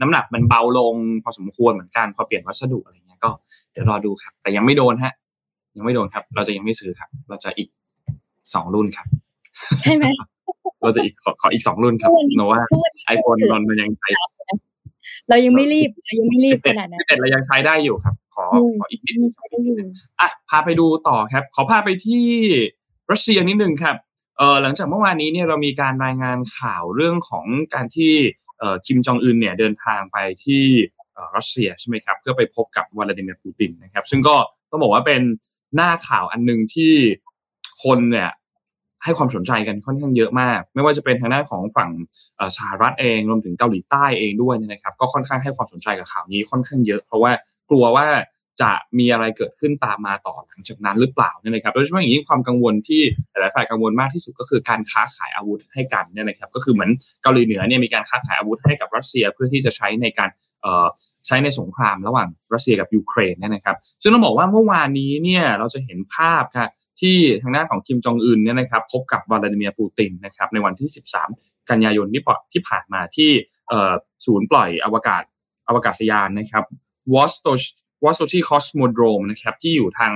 [0.01, 3.29] น้ำหนักมันเบาลงพอสมควรเหมือนกันพอเปลี่ยนวัสดุอะไรเงี้ยก็
[3.71, 5.13] เดี๋ยวรอดูครับ แต่ยังไม่โดนฮะ
[5.77, 7.69] ยังไม่โดนครับ เราจะยังไม่ซื้อครับ เราจะอีก
[8.53, 9.07] สองรุ่นครับ
[9.81, 10.05] ใช่ไหม
[10.81, 12.61] เราจะอีกขอขออีกสองรุ่นครับโนว่า
[13.05, 14.09] ไอโฟนนนมันยังใช้
[15.29, 18.45] เรายังไม่รีบเรายังไม่รีบขนาดนั้นสิบเอ็ดเรายังใช้ได้อยู่ครับ ขอ
[18.79, 19.27] ขออีกนิดนึ
[19.85, 22.25] งอะพาไปดูต่อครับ ขอพาไปที่
[23.11, 23.95] รัสเซียนิดนึงครับ
[24.41, 28.13] เออหลังจากเมื่อวานนี้เนี่ยเรามีการรายงานข่าวเรื่องของการที่
[28.59, 30.63] เออคิมจองอึนเนี่ยเดินทางไปที่
[31.35, 34.35] รัสเซียใช่ไหมครับเพื่อไปพบกับวลาดิเมียร์ปูตินนะครับ ซึ่งก็
[34.71, 35.21] ต้องบอกว่าเป็น
[35.75, 36.93] หน้าข่าวอันหนึ่งที่
[37.83, 38.29] คนเนี่ย
[39.03, 41.89] ให้ความสนใจกันค่อนข้างเยอะมาก ไม่ว่าจะเป็นทางด้านของฝั่ง
[42.57, 47.31] สหรัฐเองรวมถึงเกาหลีใต้เองด้วยนะครับ ก็ค่อนข้างให้ความสนใจกับข่าวนี้ค่อนข้างเยอะ เพราะว่า
[47.69, 48.07] กลัวว่า
[48.61, 53.01] จะมีอะไรเกิดขึ้นตามมาต่อหลังจากนั้นหรือเปล่าเนี่ยนะครับโดยเฉพาะอย่างยิ่งความกังวลที่
[53.31, 56.89] หลายฝ่ายกังวลมากที่สุดก็คือการค้าขายอาวุธให้กันเนี่ยนะครับก็คือเหมือน
[57.23, 60.29] เกาหลีเหนือเนี่ยมีการค้าขายอาวุธให้กับรัสเซียเพื่อที่จะใช้ในการ
[61.27, 66.69] ใช้ในสงครามระหว่างรัสเซียกับยูเครนเนี่ยนะครับ ซึ่งต้องบอกว่าเมื่อวานนี้เนี่ยเราจะเห็นภาพครับ
[67.01, 70.89] ที่ทางด้านของคิมจองอึนเนี่ยนะครับพบกับวลาดิเมียร์ปูตินนะครับในวันที่
[71.29, 73.29] 13 กันยายนที่ที่ผ่านมาที่
[74.25, 75.23] ศูนย์ปล่อยอวกาศ
[75.67, 76.63] อวกาศยานนะครับ
[77.13, 77.47] วอสโต
[78.03, 80.13] วอสโตชีคอสโมโดรมนะครับที่อยู่ทาง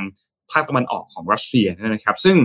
[0.52, 2.38] ภาคตะวันออกของรัสเซียนะครับ ซึ่ง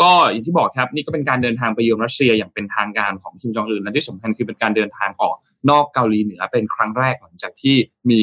[0.00, 5.36] ก็อย่างที่บอกครับนี่ก็เป็นการเดินทางไปเยือนรัสเซียอย่างเป็นทางการของคิมจองอึนและที่สำคัญคือเป็นการเดินทางออก
[5.70, 7.76] นอกเกาหลีเหนือเป็นครั้งแรกหลังจากที่
[8.10, 8.22] มี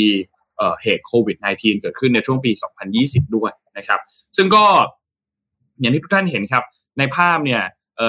[0.82, 2.52] เหตุโควิด -19 เกิดขึ้นในช่วงปี
[2.94, 4.00] 2020 ด้วยนะครับ
[4.38, 4.66] ซึ่งก็
[5.80, 6.64] อย่างที่ทุกท่านเห็นครับ
[7.00, 7.62] ในภาพเนี่ย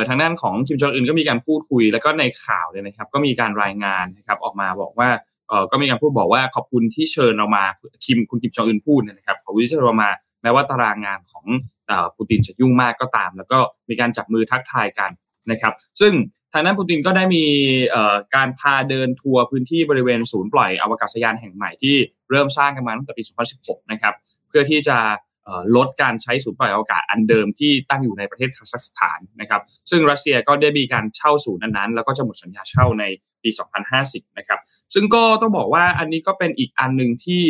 [0.09, 5.09] ทางด้านของคิมจองอึนก็มีการพูดคุย แล้วก็ในข่าวเลยนะครับ ก็มีการรายงานนะครับออกมาบอกว่า
[5.71, 7.65] ก็มีการพูดบอกว่าขอบคุณที่เชิญเรามา
[8.05, 10.11] คิมคุณคิมจองอึนพูดนะครับขอบคุณที่เชิญเรามา
[10.43, 11.45] แม้ว่าตารางงานของ
[12.17, 13.59] ปูตินจะยุ่งมากก็ตาม แล้วก็
[13.89, 15.11] มีการจับมือทักทายกัน
[15.51, 16.13] นะครับ ซึ่ง
[16.53, 17.45] ทางนั้นปูตินก็ได้มี
[18.35, 21.95] การพาเดินทัวร์พื้นที่บริเวณศูนย์ปล่อยอวกาศยานแห่งใหม่ที่
[22.31, 23.23] เริ่มสร้างกันมาตั้งแต่ปี
[23.57, 24.15] 2016 นะครับ
[24.49, 24.99] เพื่อที่จะ
[25.77, 33.05] ลดการใช้ศูนย์ปล่อยอวกาศอันเดิมที่ตั้งอยู่ในประเทศคาซัคสถานนะครับ ซึ่งรัสเซียก็ได้มีการเช่าศูนย์นั้นแล้วก็จะหมดสัญญาเช่าใน
[33.45, 33.51] ปี
[33.95, 34.61] 2050 นะครับ
[34.95, 37.43] ซึ่งก็ต้องบอกว่าอันนี้ก็เป็นอีกอันหนึ่งที่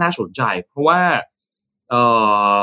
[0.00, 1.00] น่าสนใจ เพราะว่า
[1.88, 2.02] เอ่
[2.54, 2.56] อ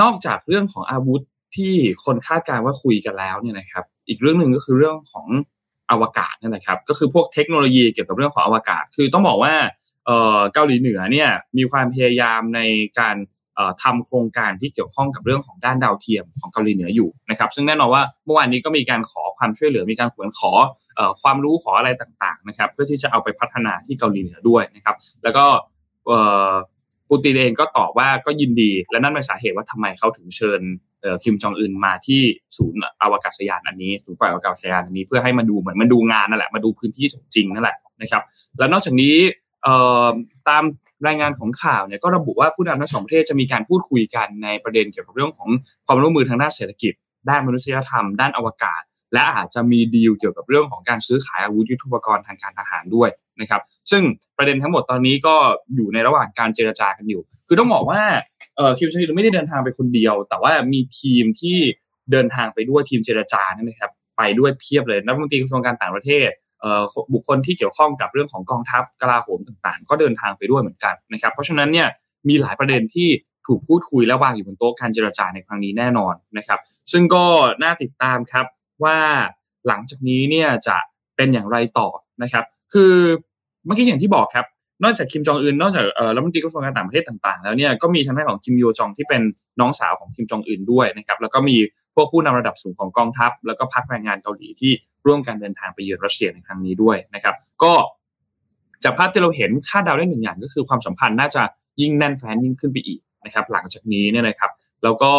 [0.00, 1.22] นอกจากเรื่องของอาวุธ
[1.56, 1.74] ที่
[2.04, 5.26] คนคาดการณ์ว่าคุยกันแล้วเนี่ยนะครับ อีกเรื่องหนึ่งก็คือเรื่องของ
[5.90, 9.54] อวกาศนี่นะครับ ก็คือพวกเทคโนโลยีเกี่ยวกับเรื่องของอวกาศ คือต้องบอกว่า
[10.52, 12.60] เกาหลีเหนือเนี่ยมีความพยายามใน
[12.98, 13.16] การ
[13.82, 20.50] ทำโครงการที่เกี่ยวข้องกับเรื่องของด้านดาวเทียมของเกาหลีเหนืออยู่นะครับ ซึ่งแน่นอนว่าเมื่อวานนี้ก็มีการขอความช่วยเหลือมีการขวนขอ
[21.22, 25.44] ความรู้ขออะไรต่างๆนะครับ เพื่อที่จะเอาไปพัฒนาที่เกาหลีเหนือด้วยนะครับ แล้วก็
[27.08, 30.60] ปูตินเองก็ตอบว่าก็ยินดี และนั่นเป็นสาเหตุว่าทำไมเขาถึงเชิญ
[31.22, 32.20] คิมจองอึนมาที่
[32.56, 38.22] ศูนย์อวกาศยานอันนี้ศูนย์ปล่อยอวกาศยานอันนี้เพื่อให้มาดูเหมือนมาดูงานนั่นแหละมาดูพื้นที่จริงนั่นแหละนะครับ
[38.58, 39.14] แล้วนอกจากนี้
[40.48, 40.62] ตาม
[41.06, 45.48] รายงานของข่าวเนี่ยก็ระบุว่าผู้นำทั้งสองประเทศจะมีการพูดคุยกันในประเด็นเกี่ยวกับเรื่องของ
[45.86, 46.92] ความร่วมมือทางด้านเศรษฐกิจ
[47.28, 54.02] ด้านมนุษยธรรม ด้านอวกาศ และอาจจะมีดีลเกี่ยวกับเรื่องของการซื้อขายอาวุธยุทโธปกรณ์ทางการทหารด้วยนะครับซึ่ง
[54.36, 55.34] ประเด็นทั้งหมดตอนนี้ก็
[55.74, 58.02] อยู่ในระหว่างการเจรจากันอยู่ คือต้องบอกว่า
[58.56, 61.58] เออคิมชอนไม่ได้เดินทางไปคนเดียว แต่ว่ามีทีมที่
[62.12, 66.30] เดินทางไปด้วยทีมเจรจานี่นะครับไปด้วยเพียบเลยนักบัญชีกระทรวงการต่างประเทศ
[67.12, 71.88] บุคคลที่เกี่ยวข้องกับเรื่องของกองทัพกลาโหมต่างๆ ก็เดินทางไปด้วยเหมือนกันนะครับเพราะฉะนั้นเนี่ย
[72.28, 73.08] มีหลายประเด็นที่
[73.46, 76.58] ถูกพูดคุยและวางอยู่บนโต๊ะการเจรจาในครั้งนี้แน่นอนนะครับ
[76.92, 77.24] ซึ่งก็
[77.62, 78.46] น่าติดตามครับ
[78.84, 78.98] ว่า
[79.66, 80.76] หลังจากนี้เนี่ยจะ
[81.16, 81.88] เป็นอย่างไรต่อ
[82.22, 82.94] นะครับ คือ
[83.64, 84.46] เมื่อกี้อย่างที่บอกครับ
[84.84, 89.22] นอกจากคิมจองอึนนอกจากรัฐมนตรีกระทรวงการต่างประเทศต่างๆ แล้วเนี่ยก็มีทางด้านของคิมโยจองที่เป็น
[89.60, 91.56] น้องสาวของคิมจองอึนด้วยนะครับ แล้วก็มี
[91.94, 94.72] พวกผู้นำระดับสูงของกองทัพ แล้วก็พรรคแรงงานเกาหลีที่
[95.06, 97.72] ร่วมกันเดินทางไปเยือนรัสเซียในครั้งนี้ด้วยนะครับ ก็
[98.84, 101.42] จากภาพที่เราเห็นคาดเดาได้หนึ่งอย่างก็คือความสัมพันธ์น่าจะ
[101.80, 104.50] ยิ่งแน่นแฟ้นยิ่งขึ้นไปอีกนะครับ หลังจากนี้เนี่ยนะครับ
[104.82, 105.12] แล้วก็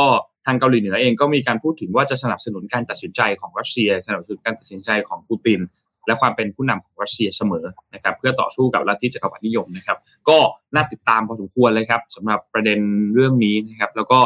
[0.45, 5.59] ทางเกาหลีเหนือเองก็มีการพูดถึงว่าจะสนับสนุนการตัดสินใจของรัสเซีย สนับสนุนการตัดสินใจของปูติน
[6.07, 9.97] และความเป็นผู้นำของรัสเซียเสมอนะครับเพื่อต่อสู้กับลัทธิจักรวรรดินิยมนะครับ
[10.29, 10.37] ก็
[10.75, 12.79] น่าติดตามพอสมควรเลยครับสำหรับประเด็น
[13.13, 14.19] เรื่องนี้นะครับ แล้วก็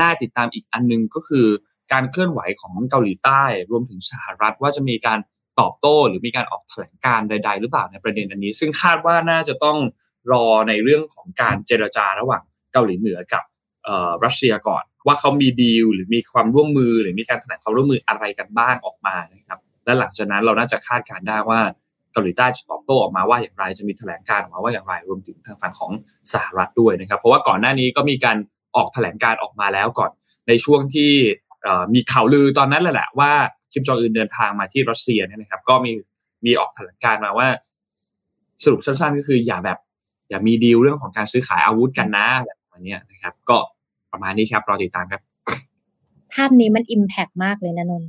[0.00, 1.46] น่าติดตามอีกอันนึงก็คือ
[1.92, 5.18] การเคลื่อนไหวของเกาหลีใต้รวมถึงสหรัฐว่าจะมีการ
[5.60, 9.78] ตอบโต้หรือมีการออกแถลงการใด ๆ หรือเปล่าในประเด็นอันนี้ ซึ่งคาดว่าน่าจะต้อง
[10.32, 13.42] รอในเรื่องของการเจรจาระหว่างเกาหลีเหนือกับ
[14.24, 21.60] รัสเซียก่อน ว่าเขามีดีลหรือมีความร่วมมือหรือมีการแถลงความร่วมมืออะไรกันบ้างออกมานะครับ และหลังจากนั้นเราน่าจะคาดการได้ว่า
[22.12, 25.92] เกาหลีใต้จะตอบโต้ออกมาว่าอย่างไรจะมีแถลงการออกมาว่าอย่างไรรวมถึงทางฝั่งของ
[26.32, 28.36] สหรัฐด้วยนะครับ เพราะว่าก่อนหน้านี้ก็มีการ
[28.76, 30.10] ออกแถลงการออกมาแล้วก่อน
[30.48, 31.12] ในช่วงที่
[31.94, 33.32] มีข่าวลือตอนนั้นแหละว่า
[33.72, 35.92] คิมจองอึนเดินทางมาที่รัสเซียเนี่ยนะครับ ก็มี
[36.46, 37.48] มีออกแถลงการมาว่า
[38.64, 39.78] สรุปสั้นๆ ก็คืออย่าแบบ
[40.28, 42.58] อย่ามีดีลเรื่องของการซื้อขายอาวุธกันนะแบบ
[42.88, 43.58] นี้นะครับ ก็
[44.12, 45.20] ประมาณนี้ครับรอติดตามครับ
[46.34, 48.02] ภาพนี้มันอิมแพกมากเลยนะนน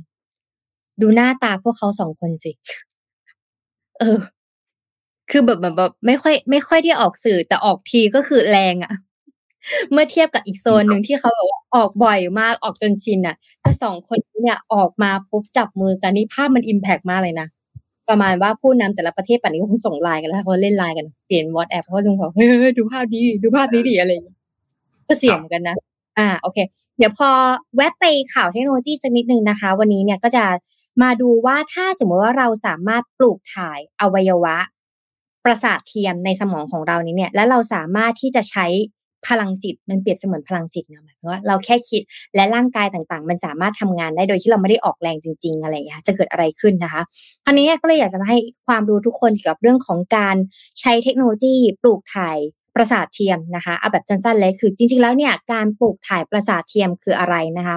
[1.00, 2.52] ดูหน้าตาพวกเขาสองคนสิ
[3.98, 4.18] เออ
[5.30, 8.92] คือแบบแบบไม่ค่อย ไม่ค่อยที่ออกสื่อแต่ออกทีก็คือแรงอะ่ะ
[9.92, 17.46] เมื่อเทียบกับอีกโซนหนึ่งที่เขาบอกว่าออกบ่อยมากออกจนชินอะถ้าสองคนเนี่ยออกมาปุ๊บจับมือกันนี่ภาพมันอิมแพกมากเลยนะ
[18.08, 24.10] ประมาณว่าผู้นำแต่ละประเทศป่านนี้คงส่งไลน์กันแล้วเขาเล่นไลน์กันเปลี่ยนวอตแอปเพราะลุงบอกเฮ้ยดูภาพนี้ดูภาพนี้ดีอะไร
[25.08, 25.76] ก็เสี่ยงกันนะ
[26.18, 26.58] อ่าโอเค
[26.98, 27.30] เดี๋ยวพอ
[27.76, 30.44] แวะไปข่าวเทคโนโลยีสักนิดนึงนะคะ วันนี้เนี่ยก็จะ
[31.02, 34.56] มาดูว่าถ้าสมมติว่าเราสามารถปลูกถ่ายอวัยวะ
[35.44, 38.66] ประสาทเทียมในสมองของเรานี้เนี่ย แล้วเราสามารถที่จะใช้
[39.28, 42.02] พลังจิตมันเปรียบเสมือนพลังจิตนะหมายถึงว่าเราแค่คิด
[42.34, 47.02] และร่างกายต่างๆ มันสามารถทำงานได้โดยที่เราไม่ได้ออกแรงจริง ๆ อะไรอย่างเงี้ยจะเกิดอะไรขึ้นนะคะ
[47.44, 50.36] คราวนี้ก็เลยอยากจะมาให้ความรู้ทุกคนเกี่ยวกับเรื่องของการ
[50.80, 52.38] ใช้เทคโนโลยีปลูกถ่าย
[52.74, 57.76] ประสาทเทียมนะคะเอาแบบสั้นๆเลยคือ จริง ๆ แล้วเนี่ยการปลูกถ่ายประสาทเทียมคืออะไรนะคะ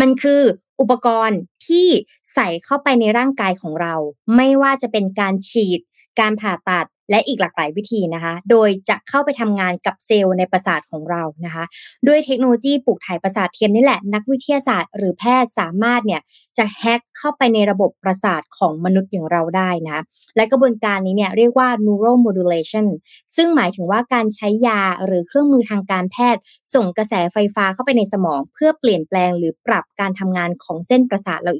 [0.00, 0.42] มันคือ
[0.80, 1.86] อุปกรณ์ที่
[2.34, 3.94] ใส่เข้าไปในร่างกายของเรา
[4.36, 5.80] ไม่ว่าจะเป็นการฉีด
[6.20, 11.64] การผ่าตัด และอีกหลากหลายวิธีนะคะ โดยจะเข้าไปทำงานกับเซลล์ในประสาทของเรานะคะ
[12.06, 16.20] ด้วยเทคโนโลยีปลูกถ่ายประสาทเทียมนี่แหละ นักวิทยาศาสตร์หรือแพทย์สามารถเนี่ย
[16.58, 19.98] จะแฮ็กเข้าไปในระบบประสาทของมนุษย์อย่างเราได้นะ
[20.36, 22.86] และกระบวนการนี้เนี่ยเรียกว่า neural modulation
[23.36, 26.40] ซึ่งหมายถึงว่าการใช้ยาหรือเครื่องมือทางการแพทย์
[26.74, 31.52] ส่งกระแสไฟฟ้าเข้าไปในสมอง เพื่อเปลี่ยนแปลงหรือปรับการทำงานของเส้นประสาทเรา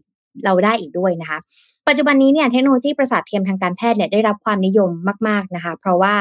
[0.45, 1.39] เราได้อีกด้วยนะคะ
[1.89, 4.91] ปัจจุบันนี้เนี่ยเทคโนโลยีประสาทเทียมทางการแพทย์เนี่ยได้รับความนิยม
[5.29, 6.15] มาก ๆนะคะ เพราะว่า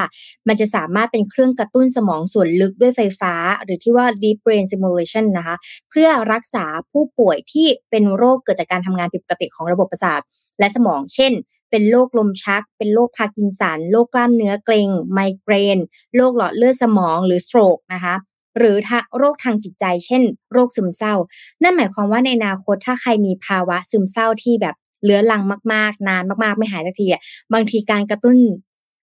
[0.48, 5.56] มันจะสามารถเป็นเครื่องกระตุ้นสมองส่วนลึกด้วยไฟฟ้า หรือที่ว่า deep brain stimulation นะคะ
[5.90, 10.20] เพื่อรักษาผู้ป่วยที่เป็นโรคเกิดจากการทำงานผิดปกติของระบบประสาท
[10.58, 11.32] และสมอง เช่น
[11.70, 15.78] เป็นโรคลมชัก เป็นโรคพาร์กินสัน โรคกล้ามเนื้อเกร็ง ไมเกรน
[16.16, 18.14] โรคหลอดเลือดสมองหรือสโตรกนะคะ
[18.58, 18.76] หรือ
[19.18, 21.14] โรคทางจิตใจ เช่น โรคซึมเศร้า
[21.62, 25.42] นั่นหมายความว่าในอนาคตถ้าใครมีภาวะซึมเศร้าที่แบบเลื้อรัง
[25.72, 28.36] มาก ๆ นานมาก ๆ ไม่หายสักทีอะบางทีการกระตุ้น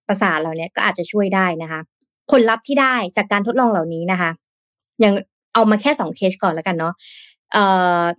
[0.08, 1.80] ประสาทเราเนี่ยก็อาจจะช่วยได้นะคะ
[2.32, 4.30] ผลลัพธ์ที่ได้จากการทดลองเหล่านี้นะคะ
[5.00, 5.14] อย่าง
[5.54, 6.94] เอามาแค่สองเคสก่อนแล้วกันเนาะ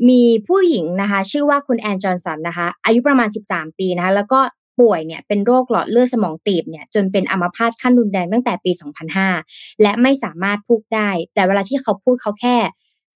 [0.08, 4.40] มีผู้หญิงนะคะ ชื่อว่าคุณแอนจอห์นสันนะคะ อายุประมาณ 13 ปีนะคะ แล้วก็
[4.80, 8.70] ป่วยเนี่ยเป็นโรคหลอดเลือดสมองตีบเนี่ยจนเป็นอัมพาตขั้นรุนแรงตั้งแต่ปี
[9.26, 12.56] 2005 และไม่สามารถพูดได้ แต่เวลาที่เขาพูดเขาแค่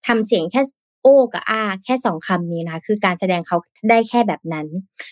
[0.06, 0.62] ทำเสียงแค่
[1.02, 3.56] โอกับอาแค่สองคำนี้นะคือการแสดงเขา
[3.90, 4.66] ได้แค่แบบนั้น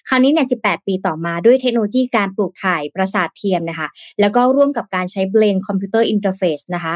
[0.08, 3.88] คราวนี้เนี่ย18 ปีต่อมาด้วยเทคโนโลยีการปลูกถ่ายประสาทเทียมนะคะ
[4.20, 6.94] แล้วก็ร่วมกับการใช้ Brain Computer Interface นะคะ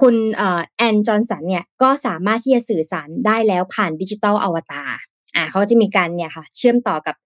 [0.00, 0.16] คุณ
[0.76, 4.90] แอนจอห์นสันเนี่ยก็สามารถที่จะสื่อสารได้แล้วผ่านดิจิตอลอวตาร
[5.34, 7.16] อ่าเขาจะมีการเนี่ยค่ะ เชื่อมต่อกับ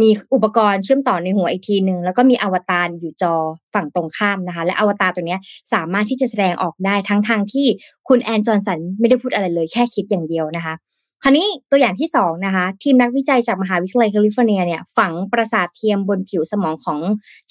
[0.00, 3.34] มีอุปกรณ์เชื่อมต่อในหัวอีกทีหนึ่งแล้วก็มีอวตารอยู่จอ
[3.74, 5.38] ฝั่งตรงข้ามนะคะ และอวตารตัวนี้
[5.72, 7.66] สามารถที่จะแสดงออกได้ทั้งทางที่
[8.08, 10.74] คุณแอนจอห์นสันไม่ได้พูดอะไรเลยแค่คิดอย่างเดียวนะคะ
[11.22, 16.98] คราวนี้ตัวอย่างที่สองนะคะทีมนักวิจัยจากมหาวิทยาลัยแคลิฟอร์เนียเนี่ยฝังประสาทเทียมบนผิวสมองของ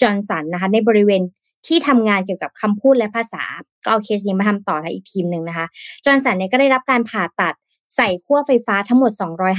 [0.01, 1.21] จอห์นสันนะคะในบริเวณ
[1.67, 3.43] ที่ทำงานเกี่ยวกับคำพูดและภาษา
[3.83, 5.65] ก็เอาเคสนี้มาทำต่อนะอีกทีมหนึ่งนะคะ
[6.05, 7.53] จอห์นสันเนี่ยก็ได้รับการผ่าตัด
[7.95, 9.11] ใส่ขั้วไฟฟ้าทั้งหมด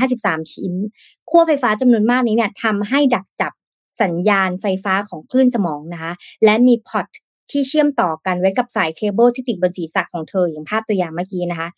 [0.02, 0.72] 253 ชิ้น
[1.30, 3.52] ขั้วไฟฟ้าจำนวนมากนี้เนี่ยทำให้ดักจับ
[4.02, 6.12] สัญญาณไฟฟ้าของคลื่นสมองนะคะ
[6.44, 7.06] และมี port
[7.50, 11.68] ที่เชื่อมต่อกันไว้กับสายเคเบิลที่ติดบนศีรษะของเธออย่างภาพตัวอย่างเมื่อกี้นะคะ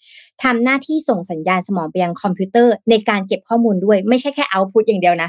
[0.42, 5.28] ทำหน้าที่ส่งสัญญาณสมองไปยังคอมพิวเตอร์ ในการเก็บข้อมูลด้วยไม่ใช่แค่เอา output อย่างเดียวนะ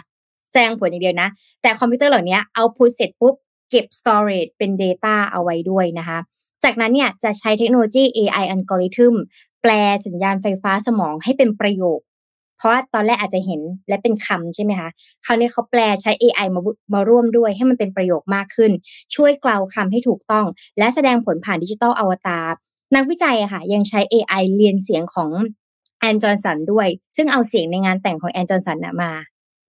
[0.51, 1.29] แสดงผลอย่างเดียวนะ
[1.61, 3.35] แต่คอมพิวเตอร์เหล่านี้ output เสร็จปุ๊บ
[3.69, 6.17] เก็บ storage เป็น data เอาไว้ด้วยนะคะ
[6.63, 9.15] จากนั้นเนี่ยจะใช้เทคโนโลยี AI algorithm
[9.67, 11.99] แปลสัญญาณไฟฟ้าสมองให้เป็นประโยค
[12.57, 14.89] เพราะตอนแรกอาจจะเห็นและเป็นคำใช่ไหมคะ
[15.25, 16.61] คราวนี้เขาแปลใช้ AI มา
[16.93, 18.71] มาร่วมด้วยให้มันเป็นประโยคมากขึ้น
[19.15, 20.45] ช่วยกล่าวคำให้ถูกต้อง
[20.77, 22.47] และแสดงผลผ่านดิจิตอลอวตาร
[22.95, 25.29] นักวิจัยอะค่ะยังใช้ AI เรียนเสียงของ
[25.99, 29.11] แอนจอห์นสันด้วย ซึ่งเอาเสียงในงานแต่งของแอนจอห์นสันมา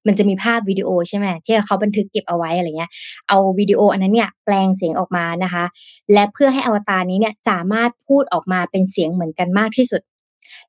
[0.07, 2.91] มันจะมีภาพวิดีโอใช่ไหมที่เขาบันทึกเก็บเอาไว้อะไรเงี้ย
[3.29, 5.65] เอาวิดีโออันนั้นเนี่ยแปลงเสียงออกมานะคะ
[6.13, 10.03] และเพื่อให้อวตารนี้เนี่ยสามารถพูดออกมาเป็นเสียงเหมือนกันมากที่สุด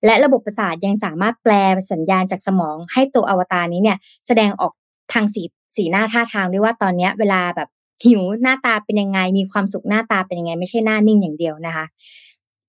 [0.05, 1.53] และระบบประสาทยังสามารถแปล
[1.91, 3.97] สัญญาณจากสมอง ให้ตัวอวตารนี้เนี่ย
[4.27, 4.71] แสดงออก
[5.13, 5.43] ทางสี
[5.75, 7.69] สีหน้าท่าทางด้วยว่าตอนนี้เวลาแบบ
[8.05, 11.85] หิวหน้าตาเป็นยังไง มีความสุขหน้าตาเป็นยังไง ไม่ใช่หน้านิ่งอย่างเดียวนะคะ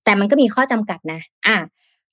[0.03, 1.57] แต่มันก็มีข้อจำกัดนะ อะ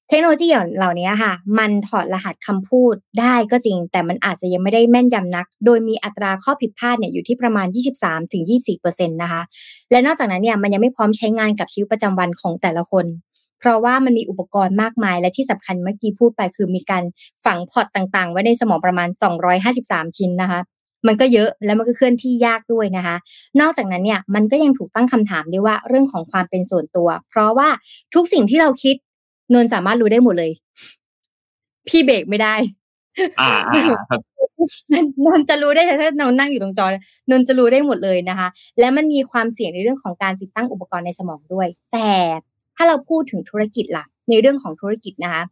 [0.08, 7.66] เทคโนโลยีเหล่านี้ค่ะ มันถอดรหัสคำพูดได้ก็จริง แต่มันอาจจะยังไม่ได้แม่นยำนัก โดยมีอัตราข้อผิดพลาดเนี่ยอยู่ที่ประมาณ
[8.44, 9.42] 23-24%นะคะ
[9.90, 13.06] และนอกจากนั้นเนี่ยมันยังไม่พร้อมใช้งานกับชีวิตประจำวันของแต่ละคน
[13.58, 17.02] เพราะว่ามันมีอุปกรณ์มากมาย และที่สำคัญเมื่อกี้พูดไปคือมีการ
[17.44, 19.08] ฝังพอร์ตต่างๆ ไว้ในสมองประมาณ
[19.62, 20.60] 253 ชิ้นนะคะ
[21.06, 23.16] มันก็เยอะแล้วมันก็เคลื่อนที่ยากด้วยนะคะ
[23.60, 27.68] นอกจากนั้นเนี่ยมันก็ยังถูกตั้งคำถามด้วยว่าเรื่องของความเป็นส่วนตัว เพราะว่า
[28.14, 28.96] ทุกสิ่งที่เราคิด
[29.54, 30.50] นนสามารถรู้ได้หมดเลย
[31.88, 32.54] พี่เบรกไม่ได้
[33.40, 33.52] อ่า
[34.10, 34.20] ครับ
[35.24, 36.86] นนจะรู้ได้ถ้านนนั่งอยู่ตรงจอ
[37.30, 42.10] นนจะรู้ได้หมดเลยนะคะ และมันมีความเสี่ยงในเรื่องของการติดตั้งอุปกรณ์ในสมองด้วย แต่
[42.76, 45.42] ถ้าเราพูดถึงธุรกิจล่ะ ในเรื่องของธุรกิจนะคะ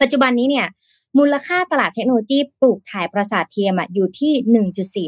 [0.00, 0.66] ปัจจุบันนี้เนี่ย
[1.18, 4.32] มูลค่าตลาดเทคโนโลยีปลูกถ่ายประสาทเทียมอยู่ที่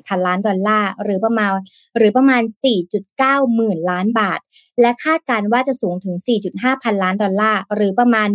[0.01, 1.51] 1.4 พันล้านดอลลาร์ หรือประมาณ
[1.97, 2.43] หรือประมาณ
[2.99, 4.41] 4.9 หมื่นล้านบาท
[4.81, 6.17] และคาดการว่าจะสูงถึง
[6.51, 8.29] 4.5 พันล้านดอลลาร์ หรือประมาณ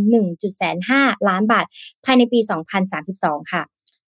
[0.62, 1.65] 1.5 ล้านบาท
[2.06, 2.39] ภายในปี
[2.95, 3.63] 2032 ค่ะ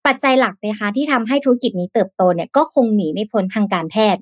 [0.05, 4.21] ปัจจัยหลักนะคะที่ทำให้ธุรกิจนี้เติบโตเนี่ยก็คงหนีไม่พ้นทางการแพทย์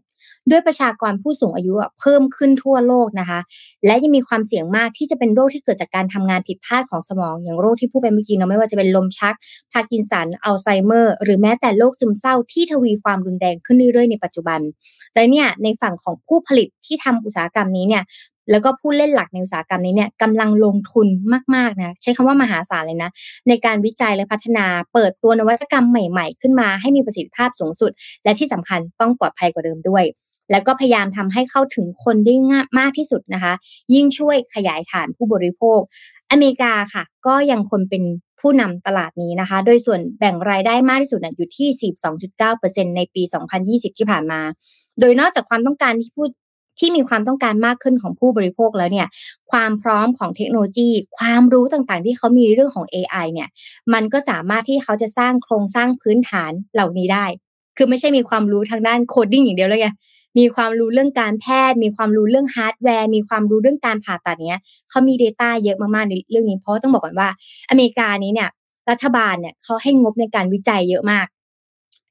[0.52, 3.40] ด้วยประชากรผู้สูงอายุเพิ่มขึ้นทั่วโลกนะคะ
[3.86, 9.36] และยังมีความเสี่ยงมากที่จะเป็นโรคที่เกิดจากการทำงานผิดพลาดของสมอง อย่างโรคที่พูดไปเมื่อกี้เนาะไม่ว่าจะเป็นลมชัก
[9.74, 14.60] พาร์กินสัน อัลไซเมอร์ หรือแม้แต่โรคซึมเศร้าที่ทวีความรุนแรงขึ้นเรื่อยๆในปัจจุบัน
[15.14, 18.04] และเนี่ยในฝั่งของผู้ผลิตที่ทำอุตสาหกรรมนี้เนี่ย
[18.52, 21.08] แล้วก็ผู้เล่นหลักในอุตสาหกรรมนี้เนี่ยกำลังลงทุน
[21.56, 23.10] มากๆนะใช้คำว่ามหาศาลเลยนะ
[23.48, 27.92] ในการวิจัยและพัฒนาเปิดตัวนวัตกรรมใหม่ๆ ขึ้นมาให้มีประสิทธิภาพสูงสุด
[28.24, 30.04] และที่สำคัญต้องปลอดภัยกว่าเดิมด้วย
[30.52, 33.54] แล้วก็พยายามทำให้เข้าถึงคนได้ง่ายมากที่สุดนะคะ
[33.94, 35.80] ยิ่งช่วยขยายฐานผู้บริโภค
[36.32, 38.04] อเมริกาค่ะ ก็ยังคนเป็น
[38.42, 41.94] ผู้นำตลาดนี้นะคะ โดยส่วนแบ่งรายได้มากที่สุดอยู่ที่
[42.38, 43.24] 42.9%ในปี
[43.62, 44.42] 2020 ที่ผ่านมา
[45.00, 46.30] โดยนอกจากความต้องการที่พูด
[46.80, 49.08] ที่มีความต้องการมากขึ้นของผู้บริโภคแล้วเนี่ย
[49.52, 53.50] ความพร้อมของเทคโนโลยี ความรู้ต่างๆ ที่เขามีเรื่องของ AI เนี่ย
[53.94, 57.26] มันก็สามารถที่เขาจะสร้างโครงสร้างพื้นฐานเหล่านี้ได้
[57.78, 59.90] คือไม่ใช่มีความรู้ทางด้าน coding อย่างเดียวเลยไง
[60.38, 67.30] มีความรู้เรื่องการแพทย์ มีความรู้เรื่องฮาร์ดแวร์ มีความรู้เรื่องการผ่าตัดเนี้ยเขามี Data เยอะมากๆในเรื่องนี้เพราะต้องบอกก่อนว่า
[67.70, 68.50] อเมริกานี้เนี่ย
[68.90, 71.26] รัฐบาลเนี่ยเขาให้งบในการวิจัยเยอะมาก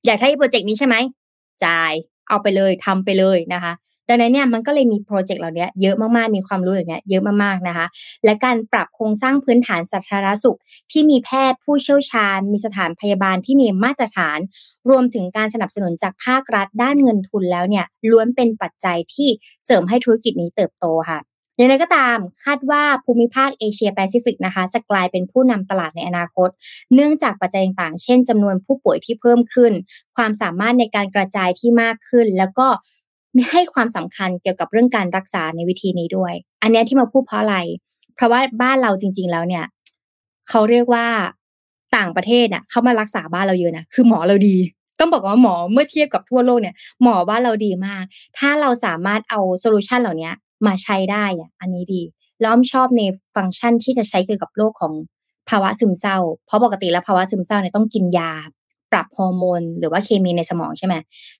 [0.06, 0.96] อยากได้โปรเจกต์นี้ใช่ไหม
[1.64, 1.92] จ่าย
[2.28, 3.72] เอาไปเลยทำไปเลยนะคะ
[4.08, 7.86] ดังนั้นเนี่ยมันก็เลยมีโปรเจกต์เหล่านี้เยอะมากๆ มีความรู้อย่างเงี้ยเยอะมากๆนะคะ
[8.24, 10.58] และการปรับโครงสร้างพื้นฐานสาธารณสุข
[10.92, 14.38] ที่มีแพทย์ผู้เชี่ยวชาญ มีสถานพยาบาลที่มีมาตรฐาน
[14.90, 19.28] รวมถึงการสนับสนุนจากภาครัฐด้านเงินทุนแล้วเนี่ยล้วนเป็นปัจจัยที่
[19.64, 21.20] เสริมให้ธุรกิจนี้เติบโตค่ะ
[21.58, 26.48] อย่างไรก็ตามคาดว่าภูมิภาคเอเชียแปซิฟิกนะคะจะกลายเป็นผู้นำตลาดในอนาคต
[26.94, 29.72] เนื่องจากปัจจัยต่างๆ เช่นจำนวนผู้ป่วยที่เพิ่มขึ้น
[30.16, 32.66] ความสามารถในการกระจายที่มากขึ้น แล้วก็
[33.50, 37.56] ให้ความสำคัญเกี่ยวกับเรื่องการรักษาในวิธีนี้ด้วย อันนี้ที่มาพูดเพราะอะไร
[38.14, 39.64] เพราะว่าบ้านเราจริง ๆ แล้วเนี่ย
[40.48, 41.06] เขาเรียกว่า
[41.96, 44.56] ต่างประเทศน่ะเขามารักษาบ้านเราเยอะนะคือหมอเราดี
[44.98, 48.04] ต้องบอกว่าหมอเมื่อเทียบกับทั่วโลกเนี่ย หมอบ้านเราดีมาก
[48.38, 50.30] ถ้าเราสามารถเอา solution เหล่านี้
[50.66, 52.02] มาใช้ได้อะอันนี้ดี
[52.40, 53.02] แล้วอ้อมชอบใน
[53.34, 54.92] ฟังก์ชันที่จะใช้เกี่ยวกับโรคของ
[55.50, 58.32] ภาวะซึมเศร้า เพราะปกติแล้วภาวะซึมเศร้าเนี่ยต้องกินยา
[58.92, 60.94] ปรับฮอร์โมนหรือว่าเคมีในสมองใช่ไหม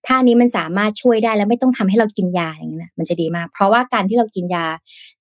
[0.07, 4.65] ถ้านี้มันสามารถช่วยได้แล้วไม่ต้องทำให้เรากินยาอย่างนี้นะมันจะดีมาก เพราะว่าการที่เรากินยา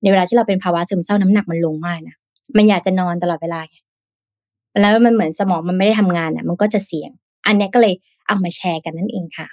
[0.01, 2.15] ในเวลาที่เราเป็นภาวะซึมเศร้าน้ำหนักมันลงมากนะ
[2.57, 3.61] มันอยากจะนอนตลอดเวลา
[4.81, 7.11] แล้วมันเหมือนสมองมันไม่ได้ทำงานอะ มันก็จะเสี่ยง
[7.45, 7.93] อันนี้ก็เลย
[8.27, 9.47] เอามาแชร์กันนั่นเองค่ะ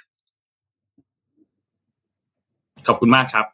[2.87, 3.45] ขอบคุณมากครับ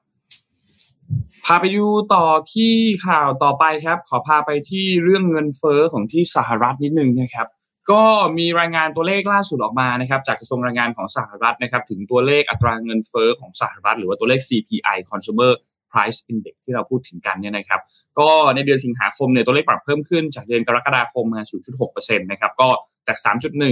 [1.45, 2.73] พาไปดูต่อที่
[3.07, 7.47] ข่าวต่อไปครับ ขอพาไปที่เรื่องเงินเฟอ้อของที่สหรัฐนิดนึงนะครับ
[7.89, 8.04] ก็
[8.38, 15.52] มีรายงานตัวเลขล่าสุดออกมานะครับจากกระทรวงแรงงานของสหรัฐนะครับถึงตัวเลขอัตราเงินเฟอ้อของสหรัฐ หรือว่าตัวเลข CPI Consumer
[15.91, 17.82] Price Index ที่เราพูดถึงกันเนี่ยนะครับ
[18.20, 21.41] ก็ในเดือนสิงหาคมเนี่ยตัวเลขปรับเพิ่มขึ้นจากเดือนกรกฎาคมมา
[21.82, 22.70] 0.6%นะครับก็
[23.08, 23.17] จาก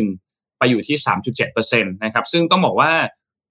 [0.01, 0.97] 3.1 ไปอยู่ที่
[1.43, 2.91] 3.7%นะครับซึ่งต้องบอกว่า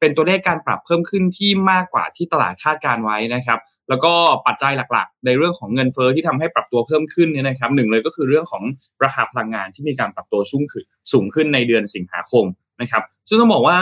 [0.00, 4.12] เป็นตัวเลขการปรับเพิ่มขึ้นที่มากกว่าที่ตลาดคาดการไว้นะครับ แล้วก็
[4.46, 8.62] ปัจจัยหลักๆ ในเรื่องของเงินเฟอ้อที่ทำให้ปรับตัวเพิ่มขึ้นเนี่ยนะครับหนึ่งเลยก็คือเรื่องของ
[9.04, 12.44] ราคาพลังงานที่มีการปรับตัวสูงขึ้นสูงขึ้นในเดือนสิงหาคม
[12.80, 13.78] นะครับ ซึ่งต้องบอกว่า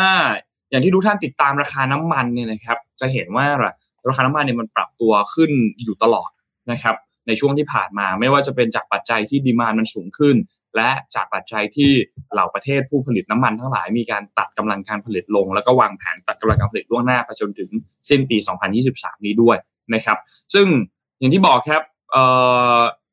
[0.71, 3.47] อย่างที่ทุกท่านติดตามราคาน้ำมันเนี่ยนะครับจะเห็นว่า
[4.09, 5.51] ราคาน้ำมันเนี่ยมันปรับตัวขึ้น
[5.85, 6.31] อยู่ตลอด
[6.73, 10.37] นะครับในช่วงที่ผ่านมาไม่ว่าจะเป็นจากปัจจัยที่ดีมานมันสูงขึ้น
[10.77, 11.93] และจากปัจจัยที่
[12.33, 17.71] เหล่าประเทศผู้ผลิตน้ำมันทั้งหลายมีการตัดกำลังการผลิตลง แล้วก็วางแผนตัดกำลังการผลิตล่วงหน้าไปจนถึง
[18.09, 18.37] สิ้นปี
[18.83, 19.57] 2023 นี้ด้วย
[19.95, 20.19] นะครับ
[20.55, 20.67] ซึ่ง
[21.19, 21.83] อย่างที่บอกครับ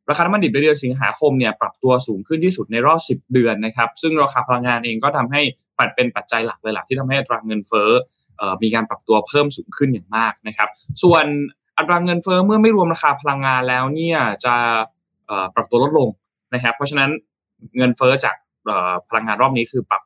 [0.10, 5.42] ราคาน้ำมันดิบในเดือนสิงหาคมเนี่ยปรับตัวสูงขึ้นที่สุดในรอบ 10 เดือนนะครับ ซึ่งราคาพลังงานเองก็ทำให้
[5.78, 7.90] ปัดเป็นปัจจัยหลักเลยหลักที่ทำให้อัตราเงินเฟ้อ
[8.64, 10.70] มีการปรับตัวเพิ่มสูงขึ้นอย่างมากนะครับ
[11.04, 11.26] ส่วน
[11.78, 14.56] อัตราเงินเฟ้อเมื่อไม่รวมราคาพลังงานแล้วเนี่ยจะ
[15.56, 16.10] ปรับตัวลดลง
[16.54, 17.10] นะครับ เพราะฉะนั้น
[17.78, 18.36] เงินเฟ้อจาก
[19.10, 20.04] พลังงานรอบนี้คือปรับ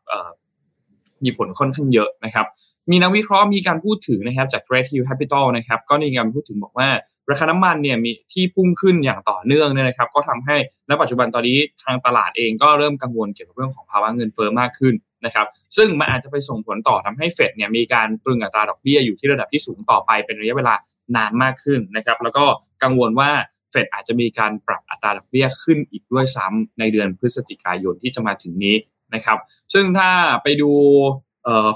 [1.23, 2.45] มีผลค่อนข้างเยอะนะครับ
[2.91, 6.89] มีนักวิเคราะห์มีการพูดถึงนะครับจาก Great Hill Capital นะครับก็มีการพูดถึงบอกว่า
[7.29, 10.55] ราคาน้ำมันเนี่ยมีที่พุ่งขึ้นอย่างต่อเนื่องเนี่ยนะครับ ก็ทำให้
[10.89, 14.93] ณปัจจุบันตอนนี้ทางตลาดเองก็เริ่มกังวลเกี่ยวกับเรื่องของภาวะเงินเฟ้อมากขึ้น
[15.25, 15.47] นะครับ
[15.77, 20.75] ซึ่งมันอาจจะไปส่งผลต่อทำให้เฟดเนี่ยมีการตรึงอัตราดอกเบี้ยอยู่ที่ระดับที่สูงต่อไปเป็นระยะเวลา
[21.15, 22.45] นานมากขึ้นนะครับ แล้วก็
[22.83, 23.31] กังวลว่า
[23.71, 28.75] เฟดอาจจะมีการปรับอัตราดอกเบี้ยขึ้นอีกด้วยซ้ำในเดือนพฤศจิกายนที่จะมาถึงนี้
[29.15, 29.37] นะครับ
[29.73, 30.09] ซึ่งถ้า
[30.43, 30.71] ไปดู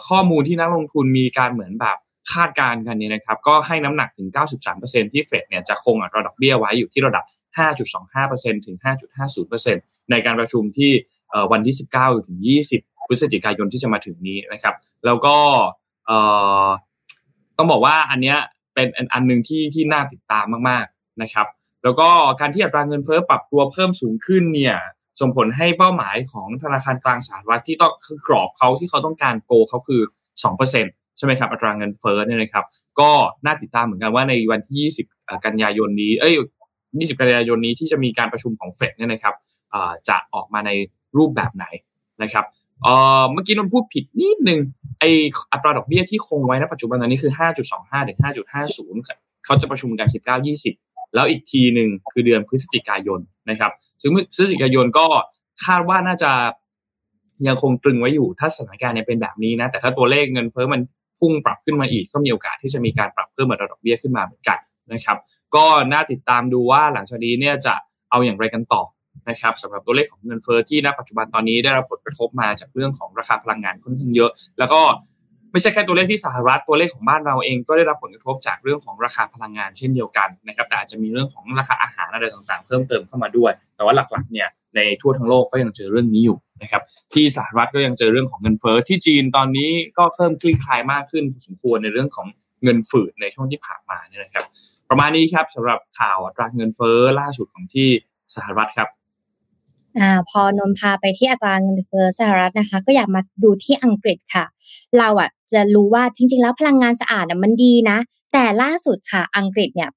[0.07, 1.97] ข้อมูลที่นักลงทุนมีการเหมือนแบบ
[2.34, 4.29] คาดการณ์กันเนี่ยนะครับก็ให้น้ำหนักถึง
[4.71, 7.23] 93%ที่เฟดเนี่ยจะคงอัตราดอกเบี้ยไว้อยู่ที่ระดับ
[7.95, 8.77] 5.25%ถึง
[9.43, 10.91] 5.50%ในการประชุมที่
[11.51, 12.39] วันที่ 19 ถึง
[12.73, 15.38] 20 พฤศจิกายนที่จะมาถึงนี้นะครับ แล้วก็
[17.57, 18.38] ต้องบอกว่าอันเนี้ย
[18.73, 21.47] เป็นอันหนึ่งที่ที่น่าติดตามมากๆนะครับ
[21.84, 24.75] แล้วก็การที่อัตราเงินเฟ้อปรับตัวเพิ่มสูงขึ้นเนี่ย
[25.19, 30.02] ส่งผลให้เป้าหมายของธนาคารกลางสหรัฐที่ต้องคือกรอบเขาที่เขาต้องการโกเขาคือ
[30.60, 32.65] 2%ใช่ไหมครับอัตราเงินเฟ้อเนี่ยนะครับ
[33.00, 33.12] ก็
[33.45, 34.80] น่าติดตามเหมือนกันว่าในวันที่
[35.12, 36.34] 20 กันยายนนี้เอ้ย
[36.78, 39.36] 20 กันยายนนี้ที่จะมีการประชุมของเฟดเนี่ยนะครับ
[40.10, 40.71] จะออกมาใน
[41.17, 41.65] รูปแบบไหน
[42.24, 42.45] นะครับ
[43.32, 44.60] เมื่อกี้นนพูดผิดนิดนึง
[45.00, 45.04] ไอ
[45.52, 47.32] อัตราดอกเบี้ยที่คงไว้ณปัจจุบันตอนนี้คือ
[47.71, 50.08] 5.25ถึง5.50 เขาจะประชุมกัน
[50.52, 53.19] 19-20 แล้วอีกทีหนึ่งคือเดือนพฤศจิกายน
[53.50, 53.71] นะครับ
[54.02, 55.06] ซึ่งพฤศจิกายนก็
[55.65, 56.32] คาดว่าน่าจะ
[57.47, 60.82] ยังคงตรึงไว้อยู่ ถ้าสถานการณ์เนี่ยเป็นแบบนี้นะ แต่ถ้าตัวเลขเงินเฟ้อมัน
[61.19, 64.58] พุ่งปรับขึ้นมาอีก ก็มีโอกาสที่จะมีการปรับเพิ่มอัตราดอกเบี้ยขึ้นมาเหมือนกัน
[64.93, 65.17] นะครับ
[65.56, 67.74] ก็น่าติดตามดูว่าหลังจากนี้เนี่ยจะ
[68.12, 68.84] เอาอย่างไรกันต่อ
[69.30, 74.82] นะครับสำหรับตัวเลขของเงินเฟ้อที่ณปัจจุบันตอนนี้ได้รับผลกระทบมาจากเรื่องของราคาพลังงานค่อนข้างเยอะ แล้วก็
[75.51, 86.81] ไม่ใช่แค่ตัวเลขที่สหรัฐตัวเลขของบ้านเราเองก็ได้รับผลกระทบจากเรื่องของราคาพลังงานเช่นเดียวกันนะครับแต่อาจจะมีเรื่องของราคาอาหารอะไรต่างๆ เพิ่มเติมเข้ามาด้วย แต่ว่าหลักๆเนี่ยในทั่วทั้งโลกก็ยังเจอเรื่องนี้อยู่นะครับ
[87.13, 92.27] ที่สหรัฐก็ยังเจอเรื่องของเงินเฟอ้อที่จีนตอนนี้ก็เพิ่มคลี่คลายมากขึ้นสมควรในเรื่องของ
[92.63, 94.45] เงินฝืดในช่วงที่ผ่านมาเนี่ยนะครับ
[94.89, 97.89] ประมาณนี้ครับสำหรับข่าวอัตราเงินเฟอ้อล่าสุดของที่
[98.35, 98.89] สหรัฐครับ
[99.99, 104.45] อ่าพอนนพาไปที่อัตราเงินเฟ้อสหรัฐนะคะ ก็อยากมาดูที่อังกฤษค่ะ
[104.97, 107.97] เราอะจะรู้ว่าจริง ๆ แล้วพลังงานสะอาดอะมันดีนะ
[108.34, 109.89] แต่ล่าสุดค่ะอังกฤษเนี่ย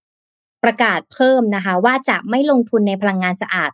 [0.64, 3.70] ประกาศเพิ่มนะคะ ว่าจะไม่ลงทุนในพลังงานสะอาด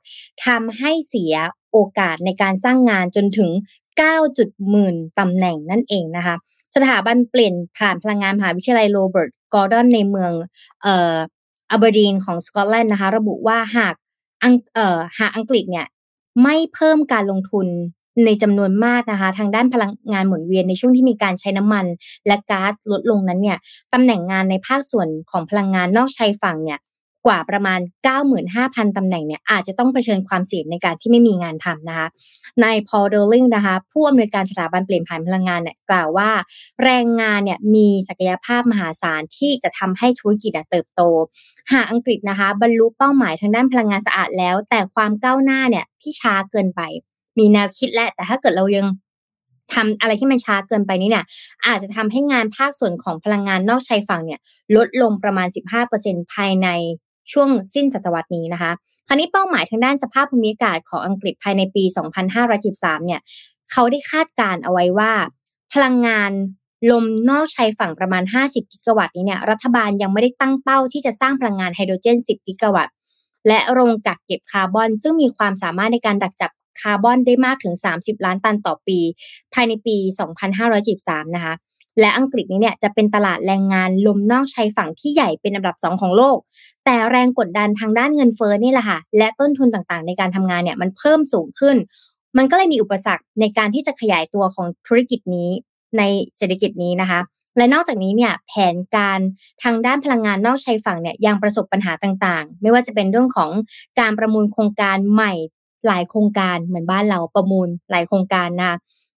[0.47, 1.35] ทำให้เสีย
[1.73, 3.51] โอกาสในการสร้างงานจนถึง
[3.95, 6.35] 9จุดหมื่นตำแหน่งนั่นเองนะคะ
[6.75, 10.33] สถาบันเปลี่ยนผ่านพลังงานมหาวิทยาลัยโรเบิร์ตกอร์ดอนในเมือง
[10.83, 11.15] เอ่อ
[11.71, 13.95] อเบอร์ดีนของสกอตแลนด์นะคะ ระบุว่าหาก
[14.43, 15.87] อังเอ่อหากอังกฤษเนี่ย
[16.43, 17.67] ไม่เพิ่มการลงทุน
[18.25, 21.87] ในจำนวนมากนะคะ ทางด้านพลังงานหมุนเวียนในช่วงที่มีการใช้น้ำมัน
[22.27, 23.59] และก๊าซลดลงนั้นเนี่ย
[23.93, 26.79] ตำแหน่งงานในภาคส่วนของพลังงานนอกชายฝั่งเนี่ย
[27.27, 27.81] กว่าประมาณ
[28.39, 32.09] 95,000 ตำแหน่งเนี่ยอาจจะต้องเผชิญความเสี่ยงในการที่ไม่มีงานทำนะคะ
[32.63, 36.31] นายพอลเดอร์ลิงนะคะผู้อำนวยการสถาบันเปลี่ยนผ่านพลังงานเนี่ยกล่าวว่า
[36.85, 41.03] แรงงานเนี่ยมีศักยภาพมหาศาลที่จะทำให้ธุรกิจเติบโต
[41.73, 46.81] หากอังกฤษนะคะบรรลุเป้าหมายทางด้านพลังงานสะอาดแล้ว แต่ความก้าวหน้าเนี่ยที่ช้าเกินไป
[47.39, 48.87] มีแนวคิดและแต่ถ้าเกิดเรายัง
[49.75, 51.25] ทำอะไรที่มันช้าเกินไปนี่เนี่ย
[51.67, 54.41] อาจจะทำให้งานภาคส่วนของพลังงานนอกชายฝั่งเนี่ย
[54.77, 55.49] ลดลงประมาณ
[55.91, 56.69] 15%ภายใน
[57.33, 58.73] ช่วงสิ้นศตวรรษนี้นะคะ
[59.07, 61.85] คราวนี้เป้าหมายทางด้านสภาพภูมิอากาศของอังกฤษภายในปี
[62.45, 63.21] 2513 เนี่ย
[63.71, 65.13] เขาได้คาดการเอาไว้ว่า
[65.73, 66.31] พลังงาน
[66.91, 72.95] ลมนอกชายฝั่งประมาณ 50 กิกะวัตต์นี้เนี่ยรัฐบาลยังไม่ได้ตั้งเป้าที่จะสร้างพลังงานไฮโดรเจน 10 กิกะวัตต์
[73.49, 78.99] และโรงกักเก็บคาร์บอน ซึ่งมีความสามารถในการดักจับคาร์บอนได้มากถึง 30 ล้านตันต่อปี
[79.55, 79.97] ภายในปี
[80.87, 81.55] 2513 นะคะ
[82.01, 86.39] และอังกฤษนี้เนี่ยจะเป็นตลาดแรงงานลมนอกชายฝั่งที่ใหญ่เป็นอันดับสองของโลก
[86.85, 91.77] แต่แรงกดดันทางด้านเงินเฟ้อนี่แหละค่ะและต้นทุนต่างๆ ในการทำงานเนี่ยมันเพิ่มสูงขึ้น
[92.39, 95.51] มันก็เลยมีอุปสรรคในการที่จะขยายตัวของธุรกิจนี้
[95.99, 96.03] ใน
[96.37, 97.21] เศรษฐกิจนี้นะคะ
[97.57, 99.21] และนอกจากนี้เนี่ยแผนการ
[99.63, 103.51] ทางด้านพลังงานนอกชายฝั่งเนี่ยยังประสบปัญหาต่างๆ ไม่ว่าจะเป็นเรื่องของ
[104.01, 105.33] การประมูลโครงการใหม่
[105.87, 108.73] หลายโครงการเหมือนบ้านเราประมูลหลายโครงการนะ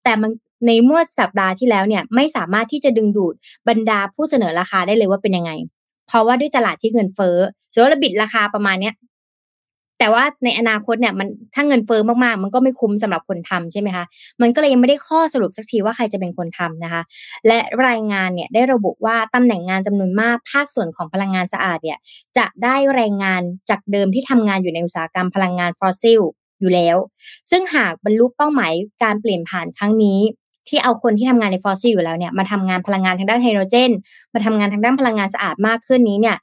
[0.04, 0.30] แต่มัน
[0.66, 3.34] ในเมื่อสัปดาห์ที่แล้วเนี่ยไม่สามารถที่จะดึงดูด
[3.68, 5.52] บรรดาผู้เสนอราคาได้เลยว่าเป็นยังไง
[6.06, 7.36] เพราะว่าด้วยตลาดที่เงินเฟ้อ
[7.72, 8.94] สมมติเราบิดราคาประมาณเนี้ย
[9.98, 14.04] แต่ว่าในอนาคตเนี่ยมันถ้าเงินเฟ้อมากๆ มันก็ไม่คุ้มสำหรับคนทำใช่ไหมคะ
[14.40, 17.02] มันก็เลยยังไม่ได้ข้อสรุปสักทีว่าใครจะเป็นคนทำนะคะ
[17.46, 21.98] และรายงานเนี่ยได้ระบุว่าตำแหน่งงานจำนวนมากภาคส่วนของพลังงานสะอาดเนี่ย
[22.36, 26.20] จะได้แรงงานจากเดิมที่ทำงานอยู่ในอุตสาหกรรมพลังงานฟอสซิล
[26.60, 26.96] อยู่แล้ว
[27.50, 28.72] ซึ่งหากบรรลุเป้าหมาย
[29.02, 30.20] การเปลี่ยนผ่านครั้งนี้
[30.68, 33.90] ที่เอาคนที่ทำงานในฟอสซิลอยู่แล้วเนี่ยมาทำงานพลังงานทางด้านไฮโดรเจน
[34.34, 36.36] มาทำงานทางด้านพลังงานสะอาดมากขึ้นนี้เนี่ย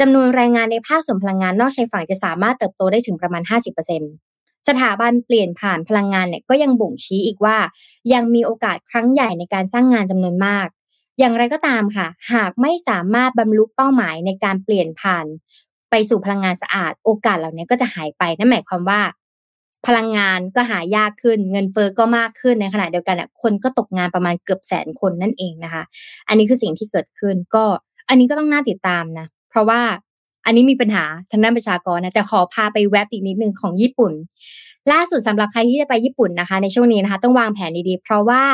[0.00, 3.42] จำนวนแรงงานในภาคส่วนพลังงานนอกชายฝั่งจะสามารถเติบโตได้ถึงประมาณ
[4.04, 7.56] 50%สถาบันเปลี่ยนผ่านพลังงานเนี่ยก็ยังบ่งชี้อีกว่า
[8.12, 10.66] ยังมีโอกาสครั้งใหญ่ในการสร้างงานจำนวนมาก
[11.18, 15.26] อย่างไรก็ตามค่ะ หากไม่สามารถบรรลุเป้าหมายในการเปลี่ยนผ่าน
[15.90, 19.00] ไปสู่พลังงานสะอาด โอกาสเหล่านี้ก็จะหายไปนั่นหมายความว่า
[19.86, 25.82] พลังงานก็หายากขึ้น เงินเฟอ้อก็มากขึ้นในขณะเดียวกันคนก็ตกงานประมาณเกือบแสนคนนั่นเองนะคะ
[26.28, 27.64] อันนี้คือสิ่งที่เกิดขึ้นก็
[28.08, 29.80] อันนี้ก็ต้องน่าติดตามนะ เพราะว่า
[30.46, 34.12] อันนี้มีปัญหาทางด้านประชากรนะแต่ขอพาไปแวบอีกนิดนึงของญี่ปุ่น
[34.92, 38.44] ล่าสุดสำหรับใครที่จะไปญี่ปุ่นนะคะ ในช่วงนี้นะคะ ต้องวางแผนดีๆ เพราะว่า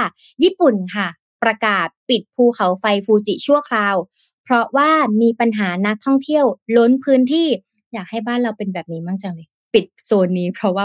[0.43, 1.09] ญี่ปุ่นค่ะ
[1.43, 3.97] ประกาศปิดภูเขาไฟฟูจิชั่วคราว
[4.45, 4.91] เพราะว่า
[5.23, 6.45] มีปัญหานักท่องเที่ยว
[6.77, 7.49] ล้นพื้นที่
[7.93, 10.85] อยากให้บ้านเราเป็นแบบนี้มั่งจังเลย ปิดโซนนี้ เพราะว่า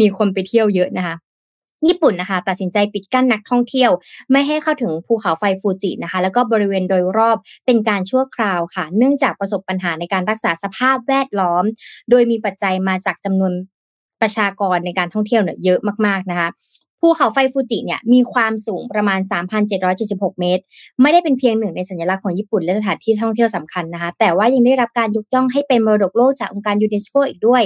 [0.00, 1.16] มีคนไปเที่ยวเยอะนะคะ
[1.86, 3.90] ญี่ปุ่นนะคะตัดสินใจปิดกั้นนักท่องเที่ยว
[4.32, 7.36] ไม่ให้เข้าถึงภูเขาไฟฟูจินะคะ แล้วก็บริเวณโดยรอบ
[7.66, 11.64] เป็นการชั่วคราวค่ะ เนื่องจากประสบปัญหาในการรักษาสภาพแวดล้อม
[12.10, 13.52] โดยมีปัจจัยมาจากจำนวน
[14.22, 16.48] ประชากรในการท่องเที่ยวเนี่ยเยอะมากๆนะคะ
[17.00, 19.20] ภูเขาไฟฟูจิเนี่ยมีความสูงประมาณ
[19.80, 20.62] 3,776 เมตร
[21.02, 27.62] ไม่ได้เป็นเพียงหนึ่งในสัญลักษณ์ของญี่ปุ่นและสถานที่ท่องเที่ยวสำคัญนะคะ แต่ว่ายังได้รับการยกย่องให้เป็นมรดกโลกจากองค์การยูเนสโกอีกด้วย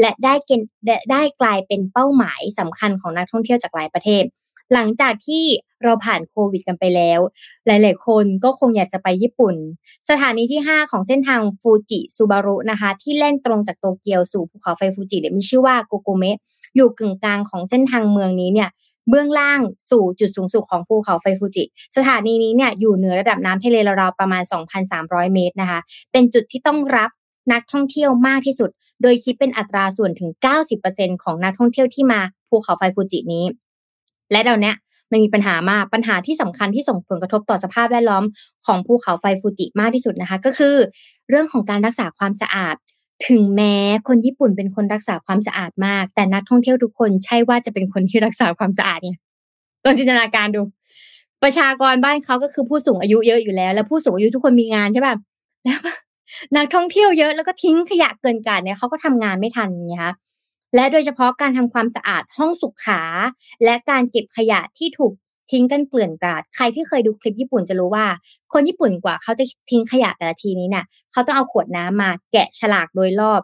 [0.00, 0.68] และได้เกณฑ์
[1.12, 4.24] ได้กลายเป็นเป้าหมายสำคัญของนักท่องเที่ยวจากหลายประเทศ
[4.74, 5.44] หลังจากที่
[5.82, 7.20] เราผ่านโควิดกันไปแล้ว
[7.66, 9.54] หลาย ๆ คนก็คงอยากจะไปญี่ปุ่น
[10.10, 16.38] สถานีที่ 5 ของเส้นทางฟูจิซูบารุนะคะ ที่แล่นตรงจากโตเกียวสู่ภูเขาไฟฟูจิเนี่ยมีชื่อว่าโกโกเมะ
[16.76, 18.70] อยู่กึ่งกลางของเส้นทางเมืองนี้เนี่ย
[19.08, 19.60] เบื้องล่าง
[19.90, 21.64] สู่จุดสูงสุดของภูเขาไฟฟูจิ
[21.96, 24.42] สถานีนี้เนี่ยอยู่เหนือระดับน้ำทะเลราวๆประมาณ
[24.88, 25.80] 2,300 เมตรนะคะ
[26.12, 27.10] เป็นจุดที่ต้องรับ
[27.52, 28.70] นักท่องเที่ยวมากที่สุด
[29.02, 30.30] โดยคิดเป็นอัตราส่วนถึง
[30.76, 33.44] 90%ของนักท่องเที่ยวที่มาภูเขาไฟฟูจินี้
[34.32, 34.72] และเดี๋ยวนี้
[35.10, 38.24] มันมีปัญหามากปัญหาที่สำคัญที่ส่งผลกระทบต่อสภาพแวดล้อม
[38.66, 40.76] ของภูเขาไฟฟูจิมากที่สุดนะคะ ก็คือ
[41.28, 42.76] เรื่องของการรักษาความสะอาด
[43.28, 43.74] ถึงแม้
[44.08, 49.18] คนญี่ปุ่นเป็นคนรักษาความสะอาดมาก แต่นักท่องเที่ยวทุกคนใช่ว่าจะเป็นคนที่รักษาความสะอาดเนี่ย
[49.84, 50.60] ลองจินตนาการดู
[51.42, 55.14] ประชากรบ้านเขาก็คือผู้สูงอายุเยอะอยู่แล้ว แล้วผู้สูงอายุทุกคนมีงานใช่ป่ะ
[55.64, 55.78] แล้ว
[56.56, 60.14] นักท่องเที่ยวเยอะแล้วก็ทิ้งขยะเกินกาดเนี่ยเขาก็ทำงานไม่ทันไงคะ
[60.74, 63.02] และโดยเฉพาะการทำความสะอาดห้องสุขา
[63.64, 65.12] และการเก็บขยะที่ถูก
[65.54, 68.06] ทิ้งกันเกลื่อนกลาด ใครที่เคยดูคลิปญี่ปุ่นจะรู้ว่า
[68.52, 73.40] คนญี่ปุ่นกว่าเขาจะทิ้งขยะแต่ละทีนี้เนี่ยเขาต้องเอาขวดน้ำมาแกะฉลากโดยรอบ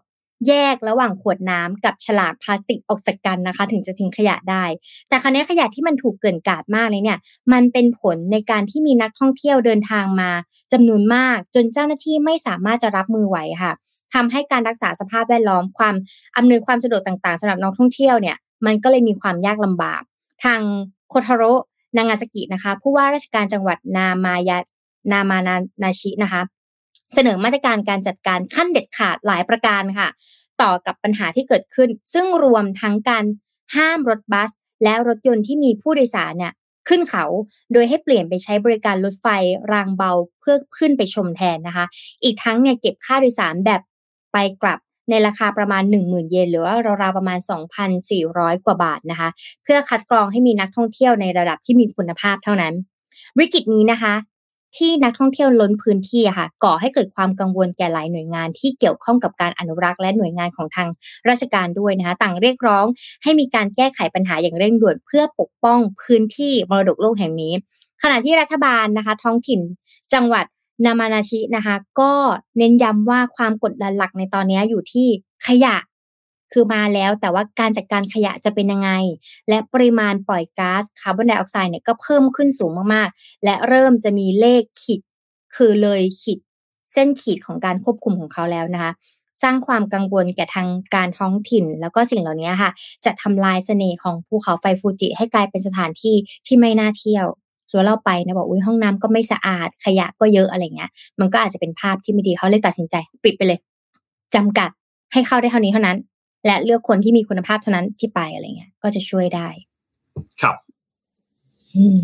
[0.49, 4.65] แยกระหว่างขวดน้ำกับฉลากพลาสติกออกจากกันนะคะ ถึงจะทิ้งขยะได้
[5.09, 7.19] แต่ครั้นี้ขยะที่มันถูกเกลื่อนกลาดมากเลยเนี่ย
[7.53, 10.31] มันเป็นผลในการที่มีนักท่องเที่ยวเดินทางมา
[10.73, 13.73] จำนวนมาก จนเจ้าหน้าที่ไม่สามารถจะรับมือไหวค่ะ
[14.15, 15.95] ทำให้การรักษาสภาพแวดล้อมความ
[16.37, 18.37] อำนวยความสะดวกต่างๆสำหรับนักท่องเที่ยวเนี่ย
[18.67, 20.03] มันก็เลยมีความยากลำบาก
[20.45, 20.61] ทาง
[21.09, 21.43] โคทาโร
[21.97, 24.59] นางาสกินะคะ ผู้ว่าราชการจังหวัดนามายา
[25.13, 26.43] นามานานาชินะคะ
[27.15, 30.09] เสนอมาตรการการจัดการขั้นเด็ดขาดหลายประการค่ะ
[30.63, 33.25] ต่อกับปัญหาที่เกิดขึ้น ซึ่งรวมทั้งการ
[33.77, 34.51] ห้ามรถบัส
[34.85, 36.53] และรถยนต์ที่มีผู้โดยสารเนี่ย
[36.89, 37.25] ขึ้นเขา
[37.73, 39.27] โดยให้เปลี่ยนไปใช้บริการรถไฟ
[39.73, 41.87] รางเบาเพื่อขึ้นไปชมแทนนะคะ
[42.23, 43.81] อีกทั้งเนี่ยเก็บค่าโดยสารแบบ
[44.33, 44.79] ไปกลับ
[45.11, 47.39] ในราคาประมาณ 10,000 เยนหรือว่าราวๆประมาณ
[48.03, 49.29] 2,400 กว่าบาทนะคะ
[49.63, 52.75] เพื่อคัดกรองให้มีนักท่องเที่ยวในระดับที่มีคุณภาพเท่านั้น
[53.39, 54.15] วิกฤตนี้นะคะ
[54.79, 60.89] ที่นักท่องเที่ยวล้นพื้นที่ค่ะก่อให้เกิดความกังวลแก่หลายหน่วยงาน ที่เกี่ยวข้องกับการอนุรักษ์และหน่วยงานของทาง
[61.29, 62.85] ราชการด้วยนะคะต่างเรียกร้อง
[63.23, 67.53] ให้มีการแก้ไขปัญหาอย่างเร่งด่วน เพื่อปกป้องพื้นที่มรดกโลกแห่งนี้
[68.03, 69.61] ขณะที่รัฐบาลนะคะ ท้องถิ่น
[70.13, 70.45] จังหวัด
[70.85, 72.13] นามานาชินะคะ ก็
[72.59, 75.07] เน้นย้ำว่าความกดดันหลักในตอนนี้อยู่ที่
[75.47, 75.77] ขยะ
[76.53, 78.91] คือมาแล้วแต่ว่าการจัดการขยะจะเป็นยังไง
[79.49, 85.01] และปริมาณปล่อยก๊าซคาร์บอนไดออกไซด์เนี่ยก็เพิ่มขึ้นสูงมากๆ และเริ่มจะมีเลขขีด
[85.57, 86.39] คือเลยขีด
[86.93, 88.93] เส้นขีดของการควบคุมของเขาแล้วนะคะ
[89.43, 92.71] สร้างความกังวลแก่ทางการท้องถิ่น แล้วก็สิ่งเหล่านี้ค่ะ
[93.05, 96.17] จะทำลายเสน่ห์ของภูเขาไฟฟูจิให้กลายเป็นสถานที่
[96.47, 97.27] ที่ไม่น่าเที่ยว
[97.71, 100.91] ส่วนเราไปนะบอกอุ้ยห้องน้ำก็ไม่สะอาดขยะก็เยอะอะไรเงี้ย
[101.21, 102.95] มันก็อาจจะเป็นภาพที่ไม่ดีเขาเลยตัดสินใจ
[103.25, 103.59] ปิดไปเลย
[104.35, 104.71] จำกัด
[105.13, 105.99] ให้เข้าได้เท่านี้เท่านั้น
[106.47, 109.49] และเลือกคนที่มีคุณภาพเท่านั้นที่ไปอะไรเงี้ย ก็จะช่วยได้
[110.43, 110.57] ครับ
[111.77, 112.01] อืม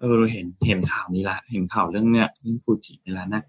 [0.00, 3.40] เออเห็นเห็นข่าวนี้ละเห็นข่าวเรื่องเนี้ยเรื่องฟูจินี่ละน่า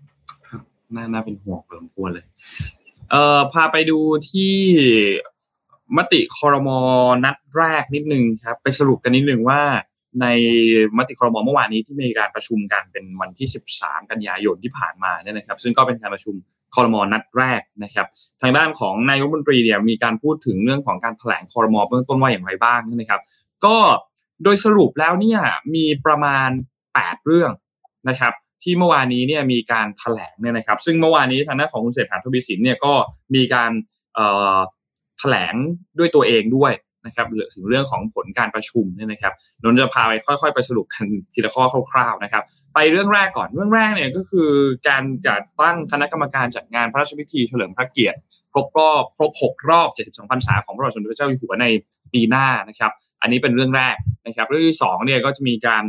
[0.95, 2.25] น่าน่าเป็นห่วงเริ่มกลัวเลย
[3.11, 3.97] เอ่อพาไปดู
[4.29, 4.53] ที่
[5.97, 6.79] มติคอรมอ
[7.25, 9.61] นัดแรกนิดนึงครับ ไปสรุปกันนิดนึงว่า
[10.21, 10.25] ใน
[10.97, 13.47] มติครมเมื่อวานนี้ที่มีการประชุมกันเป็นวันที่
[13.79, 16.35] 13 กันยายนที่ผ่านมาเนี่ยนะครับ ซึ่งก็เป็นการประชุม
[16.75, 18.07] คอรมอนัดแรกนะครับ
[18.41, 23.21] ทางด้านของนายกรัฐมนตรีเนี่ยมีการพูดถึงเรื่องของการแถลงคอรมอเบื้องต้นว่าอย่างไรบ้างนะครับ
[23.65, 23.77] ก็
[24.43, 25.39] โดยสรุปแล้วเนี่ย
[25.75, 26.49] มีประมาณ
[26.89, 27.51] 8 เรื่อง
[28.09, 32.93] นะครับ ที่เมื่อวานนี้เนี่ยมีการแถลงเนี่ยนะครับ ซึ่งเมื่อวานนี้ทางด้านของคุณเศรษฐาทวีสินเนี่ยก็
[33.35, 33.71] มีการ
[35.19, 35.55] แถลง
[35.97, 36.73] ด้วยตัวเองด้วย
[37.07, 39.33] นะครับถึงเรื่องของผลการประชุมเนี่ยนะครับ
[39.63, 42.43] นนจะพาไปค่อยๆ ไปสรุปกันทีละข้อคร่าวๆนะครับ
[42.73, 44.51] ไปเรื่องแรกก่อนเรื่องแรกเนี่ยก็คือ
[44.87, 48.17] การจัดตั้งคณะกรรมการจัดงานพระราชพิธีเฉลิมพระเกียรติ
[48.53, 51.65] ครบรอบครบ6รอบ 72พรรษาของพระบาทสมเด็จพระเจ้าอยู่หัวใน
[52.13, 52.91] ปีหน้านะครับ
[53.21, 53.95] อันนี้เป็นเรื่องแรก
[54.27, 55.83] นะครับ เรื่องที่สองเนี่ยก็จะมีการ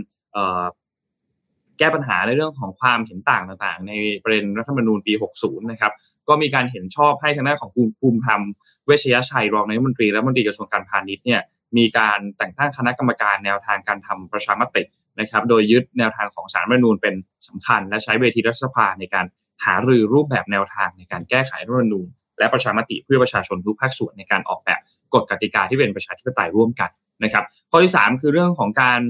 [1.78, 3.92] แก้ปัญหาในเรื่องของความเห็นต่างต่างๆ ใน
[4.22, 5.92] ประเด็นรัฐธรรมนูญปี 60 นะครับ
[6.28, 8.40] ก็มีการเห็นชอบให้ทางด้านของคุณภูมิธรรม
[8.86, 11.40] เวชยชัยรองนายกรัฐมนตรีและรัฐมนตรีกระทรวงการพาณิชย์เนี่ย
[11.76, 14.82] มีการแต่งตั้งคณะกรรมการแนวทางการทำประชามติ
[15.20, 17.14] นะครับ โดยยึดแนวทางของสารรัฐมนูญเป็น
[17.48, 19.26] สำคัญ และใช้เวทีรัฐสภาในการ
[19.64, 22.08] หารือรูปแบบแนวทางในการแก้ไขรัฐธรรมนูญ
[22.38, 24.80] และประชามติเพื่อประชาชนทุกภาคส่วนในการออกแบบ
[25.14, 26.90] กฎกติกาที่เป็นประชาธิปไตยร่วมกัน
[27.24, 29.00] นะครับ ข้อที่ 3 คือเรื่องของการ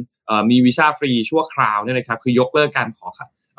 [0.50, 3.06] มีวีซ่าฟรีชั่วคราวเนี่ยนะครับคือยกเลิกการขอ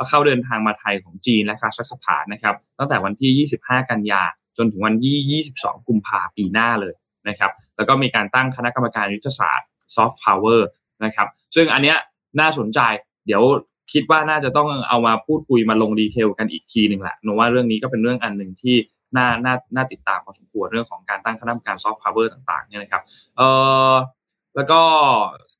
[0.09, 4.21] เข้าเดินทางมาไทยของจีนและคาซัคสถานนะครับ ตั้งแต่วันที่ 25 กันยา
[4.57, 6.93] จนถึงวันที่ 22 กุมภาปีหน้าเลย
[7.29, 10.67] นะครับแล้วก็มีการตั้งคณะกรรมการยุทธศาสตร์ซอฟต์พาวเวอร์
[11.05, 11.97] นะครับซึ่งอันเนี้ย
[12.39, 12.79] น่าสนใจ
[13.25, 13.43] เดี๋ยว
[13.93, 18.75] คิดว่าน่าจะต้องเอามาพูดคุยมาลง detail กันอีกทีหนึ่งแหละหนูว่าเรื่องนี้ก็เป็นเรื่องอันหนึ่งที่
[19.17, 23.03] น่าน่าน่าติดตามพอสมควรเรื่องของการตั้งคณะกรรมการซอฟต์พาวเวอร์ต่างๆเนี่ยนะครับ
[23.37, 23.47] เอ่
[23.91, 23.93] อ
[24.55, 24.81] แล้วก็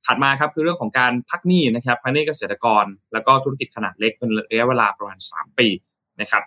[0.06, 5.68] ถัดมาครับคือเรื่องของการพักหนี้นะครับพักหนี้เกษตรกร แล้วก็ธุรกิจขนาดเล็กเป็นระยะเวลาประมาณ 3 ปี
[6.22, 6.44] นะครับ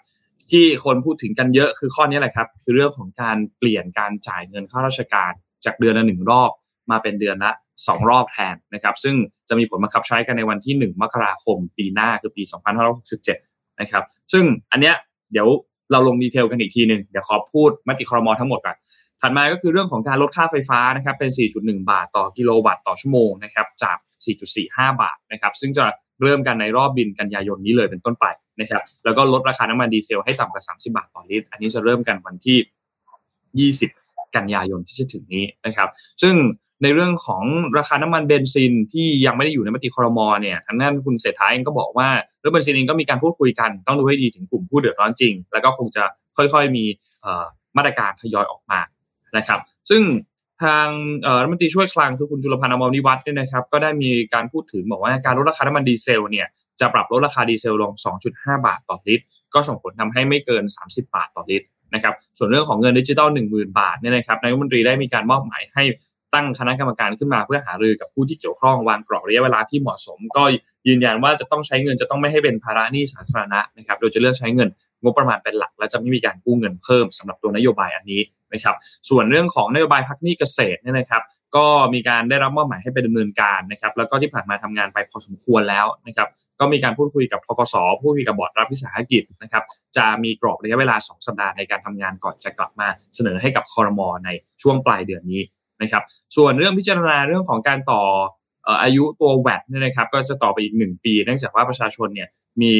[0.51, 5.32] ที่คนพูดถึงกันเยอะคือข้อนี้แหละครับ คือเรื่องของการเปลี่ยนการจ่ายเงินข้าราชการ
[5.64, 6.51] จากเดือนละหนึ่งรอบ
[6.90, 9.14] มาเป็นเดือนละ2รอบแทนนะครับ ซึ่ง
[9.49, 12.43] จะมีผลบังคับใช้กันในวันที่ 1 มกราคม ปีหน้าคือปี
[13.12, 14.95] 2567 นะครับ ซึ่งอันเนี้ย
[15.32, 15.49] เดี๋ยว
[15.93, 18.76] เราลงดีเทลกันอีกทีหนึ่งเดี๋ยวขอพูดมติครมทั้งหมดก่อน
[19.23, 23.97] ถัดมาก็คือเรื่องของการลดค่าไฟฟ้านะครับเป็น 4.1 บาทต่อกิโลวัตต์ต่อชั่วโมงนะครับจาก
[24.49, 25.85] 4.45 บาทนะครับซึ่งจะ
[26.23, 28.27] เริ่มกันในรอบบินกันยายนนี้เลยเป็นต้นไป
[28.61, 35.89] นะครับแล้วก็ลดราคาน้ำมันดีเซลให้ต่ำกว่า 30 บาทต่อลิตร อันนี้จะเริ่มกันวันที่ 20 กันยายนที่จะถึงนี้นะครับ
[36.23, 36.35] ซึ่ง
[36.83, 37.43] ในเรื่องของ
[37.79, 42.09] ราคาน้ำมันเบนซินที่ยังไม่ได้อยู่ในมติคอรมอเนี่ยทางด้านคุณเศรษฐาเองก็บอกว่า
[42.41, 46.05] เรื่องเบนซินเองก็มีการพูดคุยกัน ต้องดูให้ดีถึงกลุ่มผู้เดือดร้อนจริง แล้วก็คงจะ
[46.37, 46.85] ค่อยๆมี
[47.77, 48.81] มาตรการทยอยออกมา
[49.37, 49.61] นะครับ
[49.91, 50.03] ซึ่ง
[50.62, 50.89] ทาง
[51.41, 56.47] รัฐมนตรีช่วยคลังคือคุณจุลพันธ์อมรวิวัฒน์เนี่ยนะครับก็ได้มีการพูดถึงบอกว่าการลดราคาน้ำมันดีเซลเนี่ย
[56.80, 57.93] จะปรับลดราคาดีเซลลง
[58.28, 59.24] 2.5 บาทต่อลิตร
[59.55, 65.83] ก็ส่งผลทำให้ไม่เกิน 30 บาทต่อลิตรนะครับส่วนเรื่องของเงินดิจิตอล10,000 บาทเนี่ยนะครับนายกรัฐมนตรีได้มีการมอบหมายให้
[66.35, 70.43] ตั้งคณะกรรมการขึ้นมาเพื่อหารือกับผู้ที่เกี่ยวข้องวางกรอบระยะเวลาที่เหมาะสม ก็
[70.89, 74.68] ยืนยันว่าจะต้องใช้เงินจะต้องไม่ให้เป็นภาระหนี้สาธารณะนะครับโดยจะเลือกใช้เงิน
[75.03, 78.21] งบประมาณเป็นหลัก และจะไม่มีการกู้เงินเพิ่มสำหรับตัวนโยบายอันนี้
[78.53, 78.77] นะครับ
[79.09, 81.23] ส่วนเรื่องของนโยบายพักหนี้เกษตรเนี่ยนะครับ
[81.57, 86.29] ก็มีการได้รับมอบหมายให้ไปดำเนินการนะครับ แล้วก็ที่ผ่านมาทำงานไปพอสมควรแล้วนะครับ
[86.61, 89.65] ก็มีการพูดคุยกับทกสพูดคุยกับบอร์ดรับวิสาหกิจนะครับ
[89.97, 94.29] จะมีกรอบระยะเวลา 2 สัปดาห์ในการทำงานก่อนจะกลับมาเสนอให้กับคอรมอใน
[94.63, 95.43] ช่วงปลายเดือนนี้
[95.83, 96.03] นะครับ
[96.37, 98.03] ส่วนเรื่องพิจารณาเรื่องของการต่อ
[98.83, 102.29] อายุตัวแวดเนี่ยนะครับ ก็จะต่อไปอีก 1 ปี เนื่องจากว่าประชาชนเนี่ย
[102.63, 102.75] มี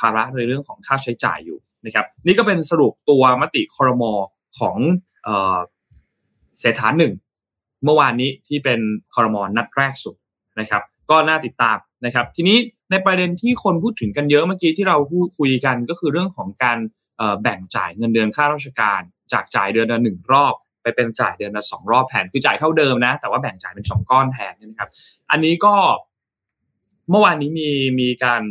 [0.00, 4.12] ภาระในเรื่องของค่าใช้จ่ายอยู่นะครับนี่ก็เป็นสรุปตัวมติคอรมอ
[4.58, 4.76] ของ
[6.60, 7.12] เศรษฐาหนึ่ง
[7.84, 8.80] เมื่อวานนี้ที่เป็น
[9.14, 10.16] คอรมอนนัดแรกสุด
[10.60, 12.58] นะครับ ก็น่าติดตามนะครับ ทีนี้
[12.90, 16.78] ในประเด็นที่คนพูดถึงกันเยอะเมื่อกี้ที่เราพูดคุยกันก็คือเรื่องของการ
[17.42, 19.00] แบ่งจ่ายเงินเดือนค่าราชการ
[19.32, 24.90] จากจ่ายเดือนละหนึ่งรอบ ไปเป็นจ่ายเดือนละสองรอบแทนคือจ่ายเท่าเดิมนะ แต่ว่าแบ่งจ่ายเป็นสองก้อนแทนนะครับ
[25.30, 25.74] อันนี้ก็
[27.10, 28.42] เมื่อวานนี้มีมีการ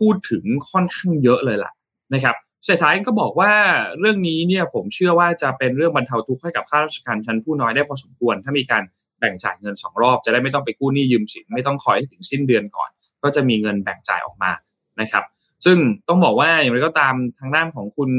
[0.00, 1.72] พูดถึงค่อนข้างเยอะเลยล่ะ
[2.14, 3.52] นะครับเศรษฐาเองก็บอกว่า
[4.00, 8.82] เรื่องนี้เนี่ยผมเชื่อว่าจะเป็นเรื่องบรรเทาทุกข์ให้กับข้าราชการชั้นผู้น้อยได้พอสมควร ถ้ามีการ
[9.18, 12.90] แบ่งจ่ายเงินสองรอบจะได้ไม่ต้องไปกู้หนี้ยืมสินไม่ต้องคอยถึงสิ้นเดือนก่อน
[13.22, 14.52] ก็จะมีเงินแบ่งจ่ายออกมา
[15.00, 15.24] นะครับ
[15.64, 15.78] ซึ่ง
[16.08, 18.10] ต้องบอกว่าอย่างไรก็ตามทางด้านของคุณ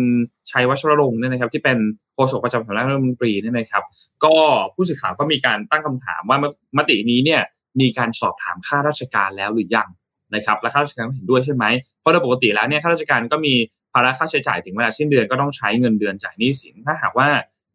[0.52, 1.78] ชัยวัชรรงค์เนี่ยนะครับ ที่เป็น
[2.14, 3.84] โฆษกประจำสำนักรัฐมนตรีเนี่ยนะครับ
[4.24, 4.36] ก็
[4.74, 6.38] ผู้สื่อข่าวก็มีการตั้งคำถามว่า
[6.78, 7.42] มตินี้เนี่ย
[7.80, 9.88] มีการสอบถามข้าราชการแล้วหรือยัง
[10.36, 11.66] นะครับและข้าราชการเห็นด้วยใช่ไหม
[12.00, 13.54] เพราะโดยปกติแล้วเนี่ยข้าราชการก็มี
[13.94, 17.28] ภาระค่าใช้จ่ายถึงเวลาสิ้นเดือนก็ต้องใช้เงินเดือนจ่ายหนี้สินถ้าหากว่า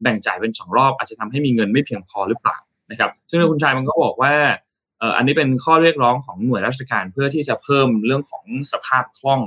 [0.02, 2.56] แบ่งจ่ายเป็นสองรอบอาจจะทำให้มีเงินไม่เพียงพอหรือเปล่า
[2.90, 4.32] นะครับ ซึ่งคุณชายมันก็บอกว่า
[4.98, 9.40] เอ่ออันนี้เป็นข้อเรียกร้องของหน่วยราชการเพื่อที่จะเพิ่มเรื่องของสภาพคล่อง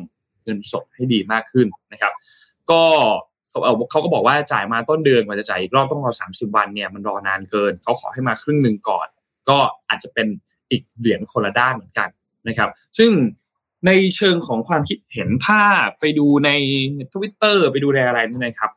[0.44, 2.14] เงินสดให้ดีมากขึ้นนะครับ
[2.72, 2.84] ก็
[3.50, 3.60] เขา
[3.92, 9.08] เขาก็บอกว่าจ่ายมาต้นเดือนกว่าจะจ่ายอีกรอบต้องรอสามสิบวันเนี่ยมันรอนานเกิน เขาขอให้มาครึ่งหนึ่งก่อน
[9.50, 9.58] ก็
[9.90, 10.28] อาจจะเป็น
[10.72, 12.10] อีกเหรียญคนละด้านเหมือนกัน
[12.50, 13.12] นะครับซึ่ง
[13.88, 15.62] ในเชิงของความคิดเห็นถ้า
[16.00, 16.50] ไปดูใน
[17.14, 18.72] Twitter ไปดูในอะไรนี่นะครับ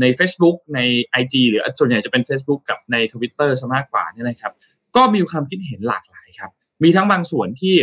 [0.00, 0.80] ใน Facebook ใน
[1.20, 4.52] IG หรือส่วนใหญ่จะเป็น Facebook กับใน Twitter ซะมากกว่านี่นะครับ
[4.96, 6.50] ก็มีความคิดเห็นหลากหลายครับ
[6.82, 7.76] มีทั้งบางส่วนที่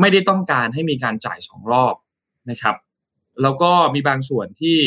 [0.00, 1.94] ไม่ได้ต้องการให้มีการจ่ายสองรอบ
[2.50, 2.76] นะครับ
[3.42, 4.78] แล้วก็มีบางส่วนที่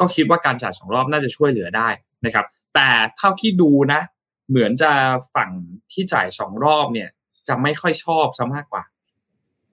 [0.00, 1.88] ก็คิดว่าการจ่ายสองรอบน่าจะช่วยเหลือได้
[2.26, 4.00] นะครับ แต่เท่าที่ดูนะ
[4.48, 4.92] เหมือนจะ
[5.34, 5.50] ฝั่ง
[5.92, 7.08] ที่จ่ายสองรอบเนี่ย
[7.48, 8.82] จะไม่ค่อยชอบซะมากกว่า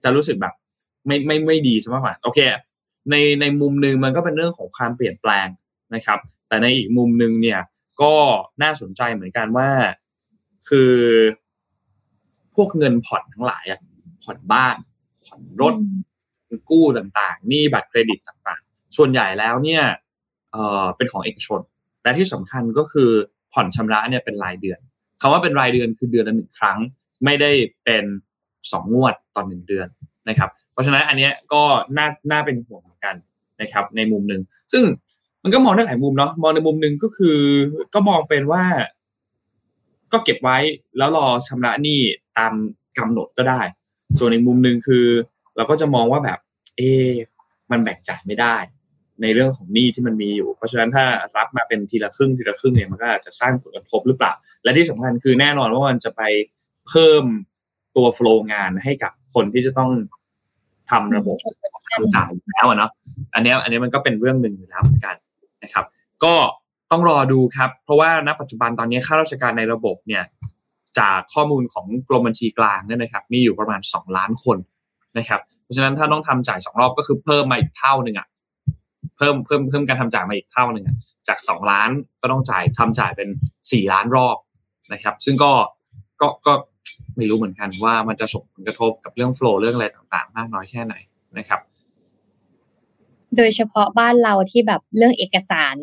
[0.02, 0.54] จะรู้สึกแบบ
[1.06, 2.38] ไม่ไม่ไม่ดีใช่ไหมว่าโอเค
[3.10, 5.48] ในในมุมหนึ่งมันก็เป็นเรื่องของความเปลี่ยนแปลง
[5.94, 6.18] นะครับ
[6.48, 7.60] แต่ในอีกมุมหนึ่งเนี่ย
[8.02, 8.14] ก็
[8.62, 9.68] น่าสนใจเหมือนกันว่า
[10.68, 10.94] คือ
[12.54, 13.80] พวกเงินผ่อนทั้งหลายอะ
[14.22, 14.76] ผ่อนบ้าน
[15.26, 15.74] ผ่อนรถ
[16.70, 19.82] กู้ต่างๆหนี้บัตรเครดิตต่างๆ ส่วนใหญ่แล้วเนี่ย
[20.52, 21.60] เออเป็นของเอกชน
[22.02, 23.10] และที่สำคัญก็คือ
[23.52, 24.78] ผ่อนชำระเนี่ยเป็นรายเดือน
[25.20, 26.78] คำว่าเป็นรายเดือนคือเดือนละหนึ่งครั้ง
[27.24, 27.50] ไม่ได้
[27.84, 28.04] เป็น
[28.72, 29.88] สองงวดตอนหนึ่งเดือน
[30.28, 31.62] นะครับ เพราะฉะนั้นอันนี้ก็
[31.96, 33.14] น่าน่าเป็นห่วงเหมือนกัน
[33.60, 34.42] นะครับ ในมุมหนึ่ง
[34.72, 34.84] ซึ่ง
[35.42, 37.38] มันก็มองได้หลายมุมเนาะมองในมุมหนึ่งก็คือ
[37.94, 38.64] ก็มองเป็นว่า
[40.12, 40.58] ก็เก็บไว้
[40.98, 42.00] แล้วรอชำระหนี้
[42.38, 42.52] ตาม
[42.98, 43.60] กำหนดก็ได้
[44.18, 45.06] ส่วนในมุมหนึ่งคือ
[45.56, 46.38] เราก็จะมองว่าแบบ
[46.76, 46.80] เอ
[47.70, 48.56] มันแบ่งจ่ายไม่ได้
[49.22, 51.04] ในเรื่องของหนี้ที่มันมีอยู่ เพราะฉะนั้นถ้า
[51.36, 56.22] รับมาเป็นทีละครึ่งทีละครึ่งเนี่ยมันก็อาจจะสร้างผลกระทบหรือเปล่า และที่สำคัญคือแน่นอนว่ามันจะไป
[56.90, 57.24] เพิ่ม
[57.96, 59.90] ตัวโฟล์งานให้กับคนที่จะต้อง
[60.90, 61.36] ทำระบบ
[62.14, 62.90] จ่ายแล้วเนาะ
[63.34, 65.16] อันนี้อันนี้มันก็เป็นเรื่องหนึ่งอยู่แล้วเหมือนกัน
[65.62, 65.84] นะครับ
[66.24, 66.34] ก็
[66.90, 70.24] ต้องรอดูครับ เพราะว่าณปัจจุบันตอนนี้ข้าราชการในระบบเนี่ย
[70.98, 74.58] จากข้อมูลของกรมบัญชีกลางเนี่ยนะครับ มีอยู่ประมาณสองล้านคน
[75.18, 78.28] นะครับ เพราะฉะนั้นถ้าต้องทำจ่ายสองรอบก็คือเพิ่มมาอีกเท่าหนึ่งอะ
[79.16, 80.84] เพิ่มเพิ่มเพิ่มการทำจ่ายมาอีกเท่าหนึ่ง
[81.28, 83.28] จากสองล้านก็ต้องจ่ายทำจ่ายเป็น
[83.72, 84.36] สี่ล้านรอบ
[84.92, 85.52] นะครับ ซึ่งก็
[86.20, 86.52] ก็ก็
[87.16, 90.94] ไม่รู้เหมือนกันว่ามันจะส่งผลกระทบกับเรื่องโฟล์เรื่องอะไรต่างๆ มากน้อยแค่ไหน
[91.38, 91.60] นะครับ
[93.36, 95.76] โดยเฉพาะบ้านเราที่แบบเรื่องเอกสาร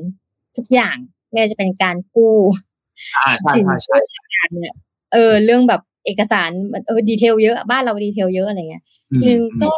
[0.58, 0.96] ทุกอย่าง
[1.32, 2.36] ไม่ว่าจะเป็นการกู้
[3.16, 4.76] อ่าใช่สินใช่เชื่อการเนี่ย
[5.14, 8.84] เออเรื่องแบบเอกสารมันเออดีเทลเยอะบ้านเราดีเทลเยอะอะไรเงี้ย
[9.22, 9.72] จริงๆก็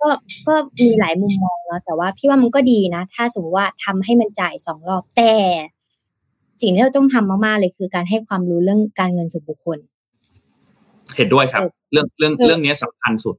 [0.00, 0.08] ก็
[0.48, 5.32] ก็มีหลายมุมมองแล้วแต่ว่าพี่ว่ามันก็ดีนะ ถ้าสมมติว่าทำให้มันจ่ายสองรอบแต่
[6.60, 9.78] สิ่งที่เราต้องทำมากๆเลยคือการให้ความรู้เรื่องการเงินส่วนบุคคล
[11.16, 13.36] เห็นด้วยครับเออเรื่องเรื่องเออเรื่องนี้สำคัญสุด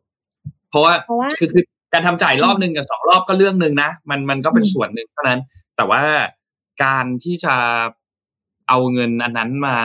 [0.69, 1.63] เพราะว่าเพราะว่าคือคือ
[1.93, 5.39] การทำจ่ายรอบหนึ่งกับสองรอบก็เรื่องหนึ่งนะมันมันก็เป็นอืมส่วนหนึ่งเท่านั้น
[5.77, 6.03] แต่ว่า
[6.83, 7.55] การที่จะ
[8.67, 9.75] เอาเงินอันนั้นมา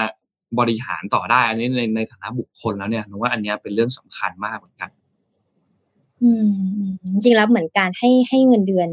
[0.58, 4.90] บริหารต่อได้ อันนี้ในในฐานะบุคคลแล้วเนี่ยหนูว่าอันเนี้ยเป็นเรื่องสำคัญมากเหมือนกัน
[6.22, 8.88] อืมอืมจริงๆแล้วเหมือนการให้ให้เงินเดือน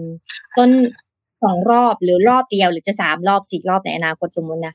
[0.57, 0.69] ต้น
[1.43, 4.73] สองรอบหรือรอบเดียว หรือจะสามรอบสี่รอบในอนาคตสมมุตินะ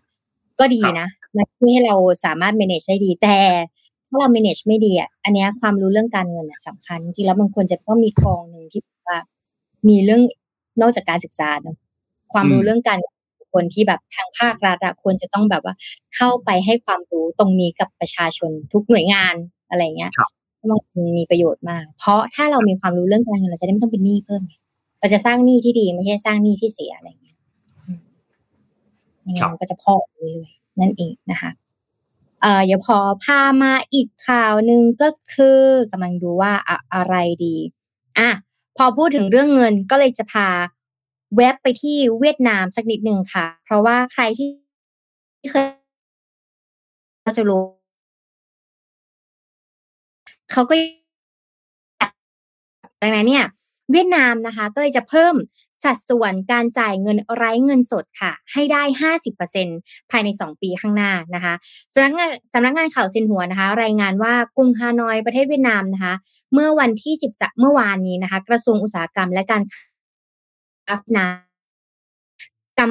[0.61, 3.37] ก็ดีนะมันช่วยให้เราสามารถ manage ได้ดีแต่
[4.09, 9.19] ถ้าเรา manage ไม่ดีอะอันเนี้ยความรู้เรื่องการเงินอะสำคัญ จริงๆแล้วมันควรจะต้องมีกองหนึ่งที่แบบว่า
[9.89, 10.23] มีเรื่อง
[10.81, 11.77] นอกจากการศึกษาเนอะ
[12.33, 15.75] ความรู้อืมเรื่องการเงินของคนที่แบบทางภาครัฐอะควรจะต้องแบบว่า
[16.15, 19.35] เข้าไปให้ความรู้ตรงนี้กับประชาชนทุกหน่วยงาน
[19.71, 20.31] อะไรเงี้ยครับ
[20.95, 24.55] มันมีประโยชน์มาก เพราะถ้าเรามีความรู้เรื่องการเงินเราจะได้ไม่ต้องเป็นหนี้เพิ่มไง
[25.01, 27.37] เราจะสร้างหนี้ที่ดีไม่ใช่สร้างหนี้ที่เสียอะไรอย่างเงี้ย
[27.87, 28.01] อืม
[29.27, 31.51] ยังไงครับมันก็จะพอกไปเรื่อยๆนั่นเองนะคะ
[32.47, 35.61] เอ่อยวพอพามาอีกข่าวหนึ่งก็คือ
[35.93, 37.57] กำลังดูว่าอะอะไรดี
[38.19, 38.31] อะ
[38.77, 40.49] พอพูดถึงเรื่องเงินก็เลยจะพา
[41.37, 44.49] เว็บไปที่เวียดนามสักนิดหนึ่งค่ะ เพราะว่าใครที่
[45.53, 45.67] เคย
[47.25, 47.63] ก็จะรู้
[50.53, 50.75] เขาก็
[53.03, 53.45] ดังนั้นเนี่ย
[53.93, 55.35] เวียดนามนะคะ ก็เลยจะเพิ่ม
[55.85, 58.83] สัดส่วนการจ่ายเงินไร้เงินสดค่ะ ให้ได้
[59.47, 61.55] 50%ภายใน 2 ปีข้างหน้านะคะ
[61.95, 66.15] สำนักงานสำนักงานข่าวซินหัวนะคะ รายงานว่ากรุงฮานอยประเทศเวียดนามนะคะ
[66.53, 71.27] เมื่อวันที่10เมื่อวานนี้นะคะ กระทรวงอุตสาหกรรมและการค้านะ
[72.79, 72.91] กำ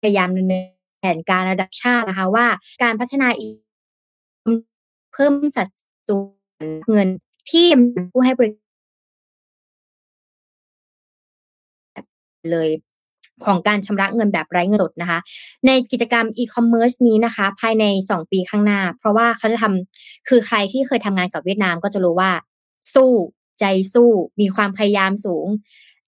[0.00, 0.64] พยายามดำเนิน
[1.00, 2.46] แผนการระดับชาตินะคะว่า
[2.82, 3.48] การพัฒนาอี
[5.12, 5.68] เพิ่มสัด
[6.08, 6.20] ส่ว
[6.64, 7.08] นเงิน
[7.50, 7.66] ที่
[8.12, 8.63] ผู้ให้บริการ
[12.52, 12.68] เลย
[13.44, 15.18] ของการชำระเงินแบบไร้เงินสดนะคะ
[15.66, 22.30] ในกิจกรรมอีคอมเมิร์ซนี้นะคะ ภายใน 2 ปีข้างหน้า เพราะว่าเขาจะทำคือใครที่เคยทำงานกับเวียดนามก็จะรู้ว่า
[22.94, 23.12] สู้
[23.60, 23.64] ใจ
[23.94, 25.46] สู้ มีความพยายามสูง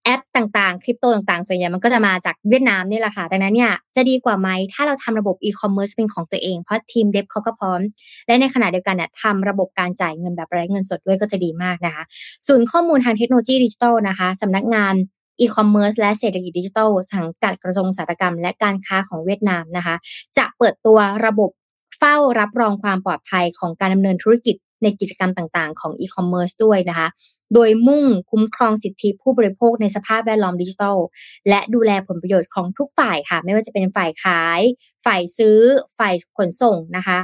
[0.05, 7.81] แอปต่างๆ คริปโตต่างๆ ส่วนใหญ่มันก็จะมาจากเวียดนามนี่แหละค่ะ ดังนั้นเนี่ยจะดีกว่าไหม ถ้าเราทำระบบอีคอมเมิร์ซเป็นของตัวเอง เพราะทีม dev เขาก็พร้อม
[8.27, 12.05] และในขณะเดียวกันเนี่ยทำระบบการจ่ายเงินแบบไร้เงินสดด้วยก็จะดีมากนะคะ
[12.47, 14.95] ศูนย์ข้อมูลทางเทคโนโลยีดิจิทัลนะคะสำนักงาน
[15.41, 19.97] อีคอมเมิร์ซและเศรษฐกิจดิจิทัลสังกัดกระทรวงอุตสาหกรรม และการค้าของเวียดนามนะคะ
[20.37, 21.51] จะเปิดตัวระบบ
[21.99, 27.09] เฝ้ารับรองความปลอดภัยของการดำเนินธุรกิจในกิจกรรมต่างๆ ของอีคอมเมิร์ซด้วยนะคะ
[27.55, 30.97] โดยมุ่งคุ้มครองสิทธิผู้บริโภคในสภาพแวดล้อมดิจิทัล
[31.49, 34.61] และดูแลผลประโยชน์ของทุกฝ่ายค่ะ ไม่ว่าจะเป็นฝ่ายขาย
[35.05, 35.59] ฝ่ายซื้อ
[35.99, 37.19] ฝ่ายขนส่งนะคะ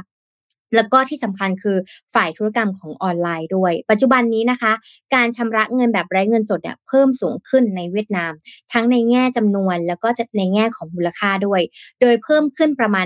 [0.75, 1.77] แล้วก็ที่สำคัญคือ
[2.13, 4.71] ฝ่ายธุรกรรมของออนไลน์ด้วย ปัจจุบันนี้นะคะ
[5.15, 8.31] การชำระเงินแบบไร้เงินสดเนี่ยเพิ่มสูงขึ้นในเวียดนาม
[8.73, 11.61] ทั้งในแง่จำนวนแล้วก็จะในแง่ของมูลค่าด้วย
[12.01, 13.05] โดยเพิ่มขึ้นประมาณ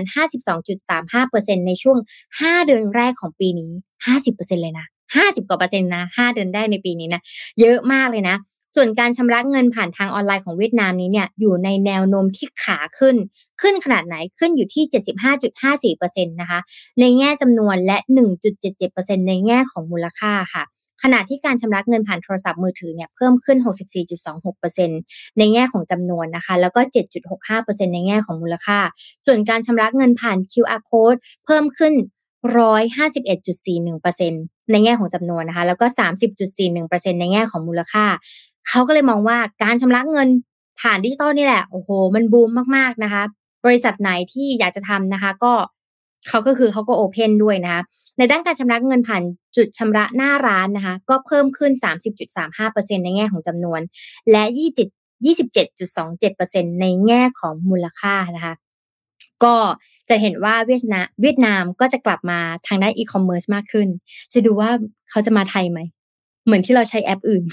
[0.84, 1.98] 52.35%ในช่วง
[2.32, 3.70] 5 เดือนแรกของปีนี้
[4.16, 7.20] 50%เลยนะ 50 กว่าเปอร์เซ็นต์นะ 5 เดือนแรกในปีนี้นะ
[7.60, 8.36] เยอะมากเลยนะ
[8.74, 13.16] ส่วนการชำระเงินผ่านทางออนไลน์ของเวียดนามนี้เนี่ยอยู่ในแนวโน้มที่ขาขึ้น
[13.60, 14.84] ขึ้นขนาดไหนขึ้นอยู่ที่
[15.96, 16.60] 75.54%นะคะ
[17.00, 17.98] ในแง่จำนวนและ
[18.62, 20.64] 1.77%ในแง่ของมูลค่าค่ะ
[21.02, 23.58] ขณะที่การชำระเงินผ่านโทรศัพท์มือถือเนี่ยเพิ่มขึ้น
[24.28, 26.80] 64.26%ในแง่ของจำนวนนะคะ แล้วก็
[27.38, 28.78] 7.65%ในแง่ของมูลค่า
[29.26, 31.92] ส่วนการชำระเงินผ่าน QR code เพิ่มขึ้น
[32.56, 35.86] 151.41%ในแง่ของจำนวนนะคะ แล้วก็
[36.52, 38.04] 30.41%ในแง่ของมูลค่า
[38.68, 40.28] เขาก็เลยมองว่าการชำระเงิน
[40.80, 43.22] ผ่านดิจิตอลนี่แหละ โอ้โห มันบูมมากๆนะคะ
[43.64, 45.52] บริษัทไหนที่อยากจะทำนะคะ ก็
[46.28, 47.82] เขาก็คือเขาก็ open ด้วยนะคะ
[48.18, 49.22] ในด้านการชำระเงินผ่าน
[49.56, 51.72] จุดชำระหน้าร้านนะคะ ก็เพิ่มขึ้น
[52.38, 53.80] 30.35%ในแง่ของจำนวน
[54.30, 54.88] และ27
[55.24, 58.54] 27.27%ในแง่ของมูลค่านะคะ
[59.44, 59.56] ก็
[60.08, 63.88] จะเห็นว่าเวียดนามเวียดนามก็จะกลับมาทางด้านอีคอมเมิร์ซมากขึ้น
[64.32, 64.70] จะดูว่า
[65.10, 65.78] เขาจะมาไทยไหม
[66.44, 67.44] เหมือนที่เราใช้แอปอื่น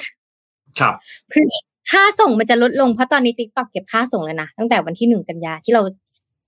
[0.79, 0.93] ครับ
[1.33, 1.45] คือ
[1.91, 5.81] ค่าส่งมันจะลดลงเพราะตอนนี้ t ิ k t o k เก็บค่าส่งแล้วนะตั้งแต่วันที่หนึ่งกันยาที่เรา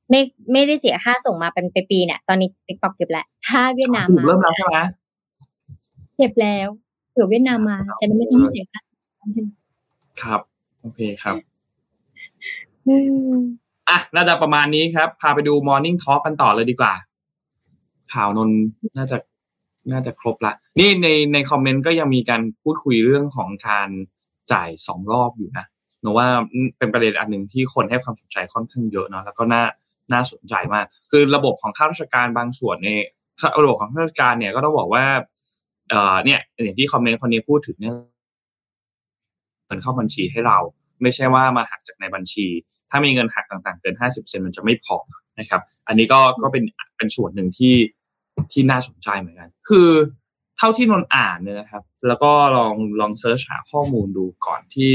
[0.10, 0.22] ไม่
[0.52, 4.78] ไม่ได้เสียค่าส่งมาเป็นไปปีเนี่ยตอนนี้ t ิ k t o k เก็บแล้วถ้าเวียดนามถูกมาเริ่มแล้วใช่ไหม
[6.18, 6.68] เก็บแล้ว
[7.12, 8.82] เผื่อเวียดนามมาจะได้ไม่ต้องเสียค่า
[10.22, 10.42] ครับ
[10.82, 11.36] โอเคครับ
[12.88, 12.96] อื
[13.36, 13.40] ม
[13.90, 16.94] อะน่าจะประมาณนี้ครับ พาไปดู Morning Talk กันต่อเลยดีกว่า
[18.14, 18.50] ข่าวนน
[18.98, 19.18] น่าจะ
[19.92, 23.90] น่าจะครบละ นี่ในในคอมเมนต์ก็ยังมีการพูดคุยเรื่องของการ
[24.52, 25.66] จ่ายสองรอบอยู่นะ
[26.02, 26.28] หนูว่า
[26.78, 29.64] เป็นประเด็นอันหนึ่งที่คนให้ความสนใจค่อนข้างเยอะเนาะแล้วก็น่า
[30.14, 32.90] น่าสนใจมาก คือระบบของข้าราชการบางส่วนใน
[33.64, 35.06] ระบบของข้าราชการเนี่ยก็ต้องบอกว่า
[35.90, 37.94] เอ่อเนี่ยอย่างที่คอมเมนต์คนนี้พูดถึงเนี่ย
[39.66, 40.58] เงินเข้าบัญชีให้เรา
[41.02, 42.48] ไม่ใช่ว่ามาหักจากในบัญชี
[42.90, 44.98] ถ้ามีเงินหักต่างๆเกินห้าสิบเซนมันจะไม่พอ
[45.40, 46.64] นะครับ อันนี้ก็ก็เป็น
[46.98, 47.76] เป็นส่วนหนึ่งที่
[48.52, 49.90] ที่น่าสนใจเหมือนกัน คือ
[50.58, 54.92] เท่าที่นนอ่านเนี่ยนะครับ แล้วก็ลองลองเซิร์ชหาข้อมูลดูก่อนที่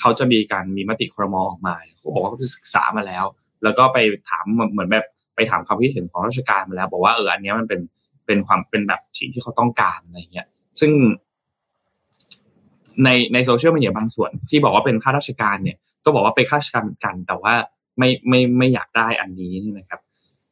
[0.00, 3.24] เขาจะมีการมีมติครมออกมาเขาบอกว่าเขาศึกษามาแล้ว
[3.62, 3.98] แล้วก็ไป
[4.28, 5.06] ถามเหมือนแบบ
[5.36, 7.80] ไปถามความคิดเห็นของราชการมาแล้ว บอกว่าเอออันนี้มันเป็น
[8.26, 10.46] เป็นความเป็นแบบสิ่งที่เขาต้องการอะไรเงี้ย
[10.80, 10.92] ซึ่ง
[13.04, 17.54] ในในโซเชียลมีเดียบางส่วน ที่บอกว่าเป็นข้าราชการเนี่ย ก็บอกว่าเป็นข้าราชการกัน แต่ว่า
[17.98, 20.00] ไม่ไม่ไม่อยากได้อันนี้นี่นะครับ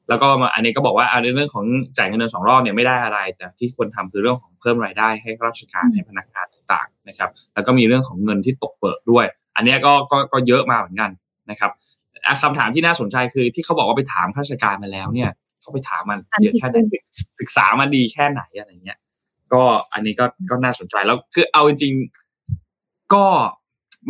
[0.08, 1.64] แล้วก็อันนี้ก็บอกว่าในเรื่องของ
[1.96, 9.26] จ่ายเงินเดือนสองรอบเนี่ยไม่ได้อะไร แต่ที่ควรทาคือเรื่องของเพิ่มรายได้ให้ข้าราชการให้พนักงานต่างๆนะครับ แล้วก็มีเรื่องของเงินที่ตกเปิดด้วย
[9.56, 11.10] อันนี้ก็ก็ก็เยอะมาเหมือนกัน
[11.50, 11.70] นะครับ
[12.42, 15.30] คำถามที่น่าสนใจคือที่เขาบอกว่าไปถามข้าราชการมาแล้วเนี่ย
[15.60, 16.78] เขาไปถามมันเยอะแค่ไหน
[17.40, 18.98] ศึกษามาดีแค่ไหนอะไรเงี้ย
[19.52, 23.24] ก็อันนี้ก็ก็น่าสนใจแล้วคือเอาจริงๆก็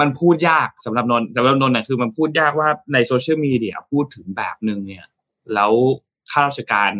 [0.01, 5.05] มันพูดยากสำหรับนนสำหรับนนท์นะคือมันพูดยากว่าในโซเชียลมีเดียพูดถึงแบบหนึ่งเนี่ย
[5.55, 5.73] แล้ว
[6.31, 6.93] ข้าราชการ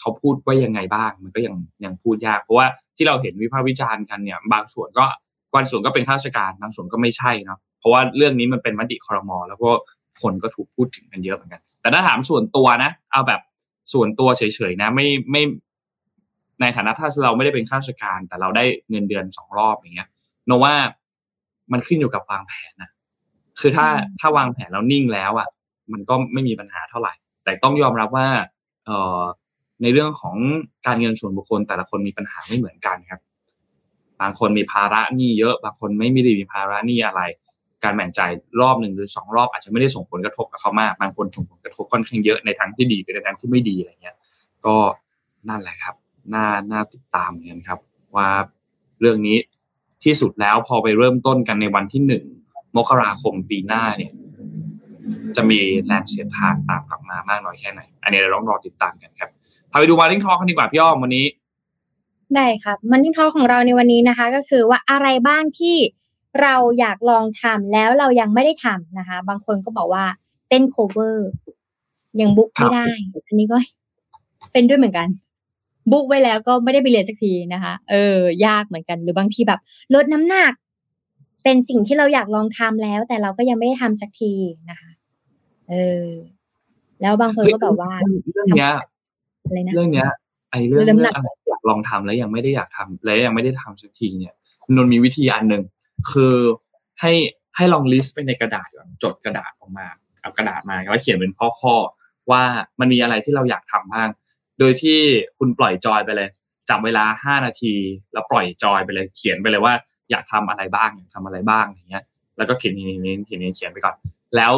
[0.00, 2.66] เขาพูดว่ายังไงบ้าง มันก็ยังยังพูดยาก เพราะว่า
[2.96, 5.04] ที่เราเห็นวิพากษ์วิจารณ์กันเนี่ย บางส่วนก็
[5.54, 9.70] บางส่วนก็เป็นข้าราชการ บางส่วนก็ไม่ใช่เนาะเพราะว่าเรื่องนี้มันเป็นมติคอรมอแล้วก็
[10.22, 13.40] คนก็ถูกพูดถึงกันเยอะเหมือนกัน แต่ถ้าถามส่วนตัวนะ เอาแบบ
[13.92, 15.42] ส่วนตัวเฉยๆนะ ไม่ไม่
[16.60, 20.08] ในฐานะถ้าเราไม่ได้เป็นข้าราชการ แต่เราได้เงินเดือนสองรอบอย่างเงี้ย
[20.46, 20.74] โนว่า
[21.72, 22.90] มันขึ้นอยู่กับวางแผนนะ
[23.60, 23.86] คือถ้า
[24.20, 25.48] ถ้าวางแผนแล้วนิ่งแล้วอะ
[25.92, 27.14] มันก็ไม่มีปัญหาเท่าไหร่
[27.44, 28.28] แต่ต้องยอมรับว่า
[28.86, 29.22] เออ
[29.82, 30.36] ในเรื่องของ
[30.86, 33.20] การเงินส่วนบุคคล แต่ละคนมีปัญหาไม่เหมือนกันครับ
[34.20, 37.22] บางคนมีภาระหนี้เยอะบางคนไม่ไม่ได้มีภาระหนี้อะไร
[37.84, 38.30] การแบ่งจ่าย
[38.60, 44.16] รอบหนึ่งหรือสองรอบอาจจะไม่ได้ส่งผลกระทบกับเขามากบางคนส่งผลกระทบค่อนข้างเยอะในทางที่ดีไปในทางที่ไม่ดีอะไรเงี้ย
[44.66, 44.76] ก็
[45.48, 45.94] นั่นแหละครับ
[46.34, 47.78] น่าน่าติดตามเหมือนกันครับ
[48.16, 48.28] ว่า
[49.00, 49.36] เรื่องนี้
[50.04, 52.24] ที่สุดแล้วพอไปเริ่มต้นกันในวันที่หนึ่ง
[52.76, 54.12] มกราคมปีหน้าเนี่ย
[55.36, 59.30] จะมีแรงเสียดทานตามกลับมามากน้อยแค่ไหน อันนี้เราต้องรอติดตามกันครับ
[59.70, 61.26] พาไปดูมาร์นิ่งทอกันดีกว่าพี่อ้อมวันนี้
[62.34, 65.76] ได้ครับมันนิ่งทอของเราในวันนี้นะคะ ก็คือว่าอะไรบ้างที่
[66.42, 70.04] เราอยากลองทำแล้วเรายังไม่ได้ทำนะคะ บางคนก็บอกว่า
[70.48, 71.30] เต้นโคเวอร์
[72.20, 72.86] ยังบุ๊กไม่ได้
[73.26, 73.56] อันนี้ก็
[74.52, 75.08] เป็นด้วยเหมือนกัน
[75.90, 77.94] บุ๊กไว้แล้วก็ไม่ได้ไปเรียนสักทีนะคะ เอ
[78.42, 79.60] อ ยากเหมือนกัน หรือบางทีแบบ
[79.94, 80.52] ลดน้ำหนัก
[81.42, 84.32] เป็นสิ่งที่เราอยากลองทำแล้ว แต่เราก็ยังไม่ได้ทำสักที
[84.70, 84.90] นะคะ
[85.70, 86.06] เออ
[87.02, 87.92] แล้วบางคนก็แบบว่า
[88.32, 88.72] เรื่องเนี้ย
[89.44, 90.08] อะไรนะเรื่องเนี้ย
[90.50, 94.34] ไอ้เรื่องเรื่เรื่อองงน้ำหนักอะไรอยากลองทำแล้วยังไม่ได้อยากทำแล้วยังไม่ได้ทำสักทีเนี่ย
[94.76, 95.62] นนท์มีวิธีอันหนึ่ง
[96.10, 96.36] คือ
[97.00, 97.12] ให้
[97.56, 99.86] ให้ลองลิสต์ไปในกระดาษก่อนจดกระดาษออกมา
[100.20, 102.42] เอากระดาษมาแล้วเขียนเป็นข้อๆว่า
[102.80, 104.08] มันมีอะไรที่เราอยากทำบ้าง
[104.58, 104.98] โดยที่
[105.38, 106.28] คุณปล่อยจอยไปเลย
[106.68, 107.74] จับเวลาห้านาที
[108.12, 109.74] แล้วปล่อยจอยไปเลยเขียนไปเลยว่า
[110.10, 112.04] อยากทำอะไรบ้างอยากทำอะไรบ้างอย่างเงี้ย
[112.36, 113.96] แล้วก็เขียนนี้นี้เขียนนี้เขียนไปก่อน
[114.36, 114.54] แล้ว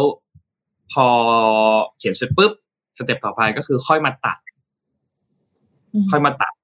[0.93, 1.07] พอ
[1.99, 2.53] เขียนเสร็จปุ๊บ
[2.99, 4.39] สเต็ปต่อไปก็คือค่อยมาตัด
[6.11, 6.55] ค่อยมาตัด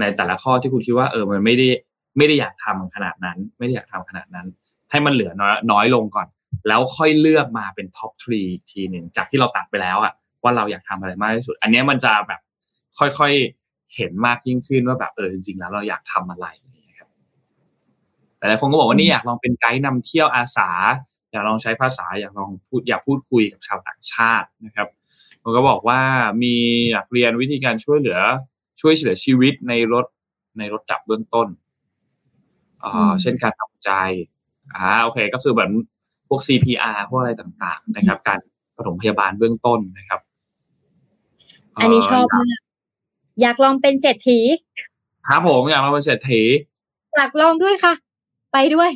[0.00, 1.68] ในแต่ละข้อที่คุณคิดว่าเออมันไม่ได้
[2.16, 4.46] ไม่ได้อยากทำขนาดนั้น ไม่ได้อยากทำขนาดนั้น
[4.90, 6.26] ให้มันเหลือน้อยน้อยลงก่อน
[6.68, 8.40] แล้วค่อยเลือกมาเป็นท็อปทรี
[8.70, 12.40] ทีหนึ่งจากที่เราตัดไปแล้วอะว่าเราอยากทำอะไรมากที่สุด อันนี้มันจะแบบ
[12.98, 16.46] ค่อยๆเห็นมากยิ่งขึ้นว่าแบบเออจริงๆแล้วเราอยากทำอะไร
[16.98, 17.08] ครับ
[18.38, 20.68] แต่หลายคนก็บอกว่านี่อยากลองเป็นไกด์นำเที่ยวอาสา
[21.32, 24.88] อยากลองใช้ภาษาอยากลองพูดอยากพูดคุยกับชาวต่างชาตินะครับ
[25.42, 26.00] ผมก็บอกว่า
[26.42, 26.54] มี
[26.92, 28.18] อยากเรียนวิธีการช่วยเหลือ
[28.80, 30.06] ช่วยเหลือชีวิตในรถ
[30.58, 31.48] ในรถดับเบื้องต้น
[32.84, 33.90] อ่าเช่นการทำใจ
[34.74, 35.70] อ่าโอเค ก็คือแบบ
[36.28, 38.38] พวก CPR พวกอะไรต่างๆ นะครับ การ
[38.76, 40.20] ปฐมพยาบาลเบื้องต้นนะครับ
[41.76, 42.60] อันนี้ชอบมาก
[43.40, 44.38] อยากลองเป็นเศรษฐี
[45.28, 46.42] ครับผมอยากลองเป็นเศรษฐี
[47.16, 47.94] อยากลองด้วยค่ะ
[48.52, 48.90] ไปด้วย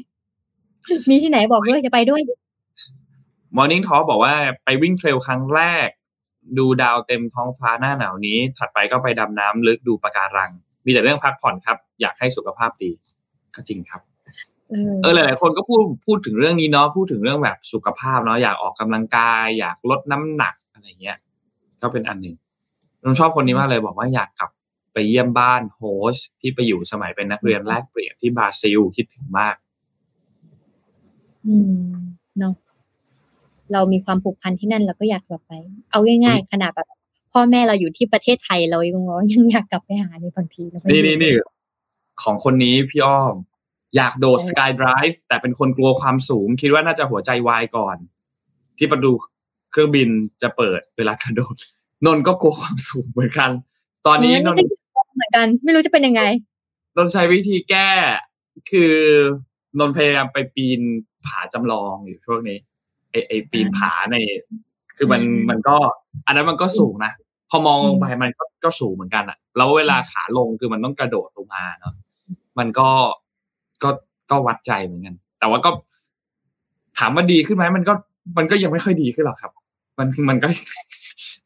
[1.08, 2.22] มีที่ไหนบอกด้วยจะไปด้วย
[3.56, 4.34] Morning Talk บอกว่า
[4.64, 5.88] ไปวิ่งเทรลครั้งแรก
[6.58, 10.50] ดูดาวเต็มท้องฟ้าหน้าหนาวนี้ ถัดไปก็ไปดำน้ำลึกดูปะการัง
[10.84, 12.90] มีแต่เรื่องพักผ่อนครับ อยากให้สุขภาพดี
[13.54, 14.00] ก็จริงครับ
[15.02, 21.18] เออหลายๆคนก็พูดพูดถึงเรื่องนี้เนาะพูดถึงเรื่องแบบสุขภาพเนาะอยากออกกำลังกาย อยากลดน้ำหนักอะไรเงี้ย
[21.82, 22.36] ก็เป็นอันหนึ่ง
[23.04, 24.50] น้องชอบคนนี้มากเลยบอกว่าอยากกลับ
[24.92, 25.82] ไปเยี่ยมบ้านโฮ
[26.14, 29.54] สที่ไปอยู่สมัยเป็นนักเรียนแลกเปลี่ยนที่บราซิลคิดถึงมาก
[31.46, 31.72] อืม
[32.38, 32.54] เนาะ
[33.72, 35.52] เรามีความผูกพันที่นั่นเราก็อยากกลับไป
[35.90, 36.86] เอาง่ายๆขนาดแบบ
[37.32, 41.32] พ่อแม่เราอยู่ที่ประเทศไทยเรายังยังอยากกลับไปหาในบางทีเราไม่นี่รู้นี่นี่
[42.22, 43.34] ของคนนี้พี่อ้อม
[43.96, 47.96] อยากโดดเออสกายไดรฟ์แต่เป็นคนกลัวความสูง คิดว่าน่าจะหัวใจวายก่อน
[48.78, 49.12] ที่ประตู
[49.70, 50.08] เครื่องบิน
[50.42, 51.56] จะเปิดเวลากระโดด
[52.06, 53.50] นนท์ก็กลัวความสูงเหมือนกัน
[54.06, 54.56] ตอนนี้นนท์
[55.16, 56.22] เหมือนกัน ไม่รู้จะเป็นยังไง
[56.96, 57.88] นนท์ใช้วิธีแก้
[58.70, 58.94] คือ
[59.78, 60.80] นนท์พยายามไปปีน
[61.26, 62.58] ผาจำลองอยู่ช่วงนี้
[63.10, 64.16] ไอไอปีนผาใน
[64.96, 65.76] คือมันอืมมันก็
[66.26, 67.12] อันนั้นมันก็สูงนะ
[67.50, 71.94] พอมองลงไปมันก็ก็สูงเหมือนกันอะแล้วเวลาขาลงคือมันต้องกระโดดลงมาเนาะ
[72.58, 72.88] มันก็
[73.82, 73.90] ก็
[74.30, 75.70] ก็วัดใจเหมือนกัน แต่ว่าก็
[76.98, 77.94] ถามว่าดีขึ้นไหมมันก็
[78.38, 79.52] มันก็ยังไม่ค่อยดีขึ้นหรอกครับ
[79.98, 80.48] มันมันก็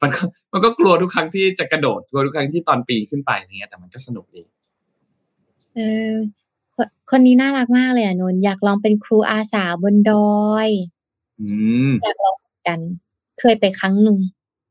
[0.03, 0.23] มันก็
[0.53, 4.43] มันก็กลัวทุกครั้งที่จะกระโดดกลัวทุกครั้งที่ตอนปีนขึ้นไปอย่างเงี้ยแต่มันก็สนุกดี
[5.75, 5.81] เอ
[6.13, 6.15] อ
[6.77, 10.13] คนคนนี้น่ารักมากเลยอะนนท์อยากลองเป็นครูอาสาบนด
[10.43, 10.69] อย
[11.41, 11.49] อื
[11.89, 12.79] มอยากลองเหมือนกัน
[13.41, 14.19] เคยไปครั้งหนึ่ง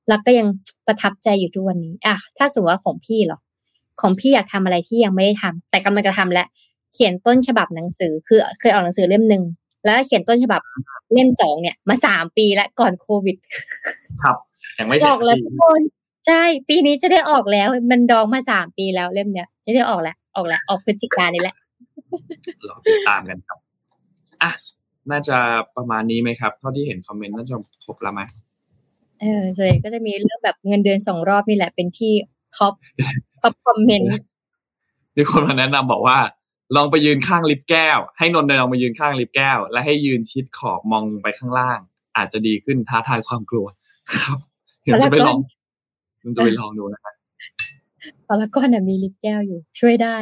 [0.10, 0.48] แล้วก็ยัง
[0.88, 3.40] ประทับใจอยู่ทุกวันนี้ อะ ถ้าสมมติว่าของพี่เหรอ
[4.02, 6.48] ของพี่อยากทำอะไรที่ยังไม่ได้ทำแต่กำลังจะทำแล้ว
[6.94, 9.44] เขียนต้นฉบับหนังสือ คือเคยออกหนังสือเล่มหนึ่ง
[9.84, 10.62] แล้วเขียนต้นฉบับ
[11.14, 13.38] เล่มสองเนี่ย มาสามปีแล้วก่อนโควิด
[14.24, 14.38] ครับ
[14.78, 15.82] ยังไม่อเสร็จอกแล้วสัทุกกทีคน
[16.28, 21.56] ใช่ปีนี้จะได้ออกแล้ว มันดองมาสามปีแล้วเล่มเนี้ยจะได้ออกแล้วออกแล้วออกพฤศจิกายนนี่แหละ
[22.66, 23.60] เราติดตามกันครับ
[24.44, 24.52] อะ
[25.12, 25.38] น่าจะ
[25.76, 27.56] ประมาณนี้ไหมครับเท่าที่เห็น comment น่าจะ
[27.86, 28.22] ครบแล้วไหม
[29.22, 32.14] เออส่วนใหญ่ก็จะมีเรื่องแบบเงินเดือนสองรอบนี่แหละเป็นที่
[32.56, 32.74] top
[33.42, 34.10] top comment
[35.18, 36.18] มีคนมาแนะนำบอกว่า
[36.76, 41.80] ลองไปยืนข้างลิฟต์แก้ว ให้นนท์ลองไปยืนข้างลิฟต์แก้ว และให้ยืนชิดขอบมองลงไปข้างล่าง
[42.18, 43.68] อาจจะดีขึ้นท้าทายความกลัว
[44.14, 44.38] ครับ
[44.82, 45.38] เดี๋ยวจะไปลอง
[46.24, 47.14] มันจะไปลองดูนะครับ
[48.28, 50.16] พารากอนน่ะมีลิปแก้วอยู่ ช่วยได้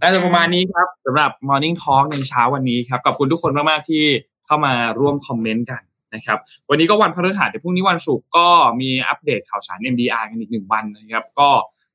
[0.00, 4.04] น่าจะประมาณนี้ครับสำหรับ Morning Talk ในเช้าวันนี้ครับขอบคุณทุกคนมากๆที่
[4.46, 5.82] เข้ามาร่วมคอมเมนต์กัน
[6.14, 6.38] นะครับ
[6.70, 8.46] วันนี้ก็วันพฤหัสเดี๋ยวพรุ่งนี้วันศุกร์ก็
[8.80, 11.48] มีอัปเดตข่าวสาร MDR กันอีกหนึ่งวันนะครับ ก็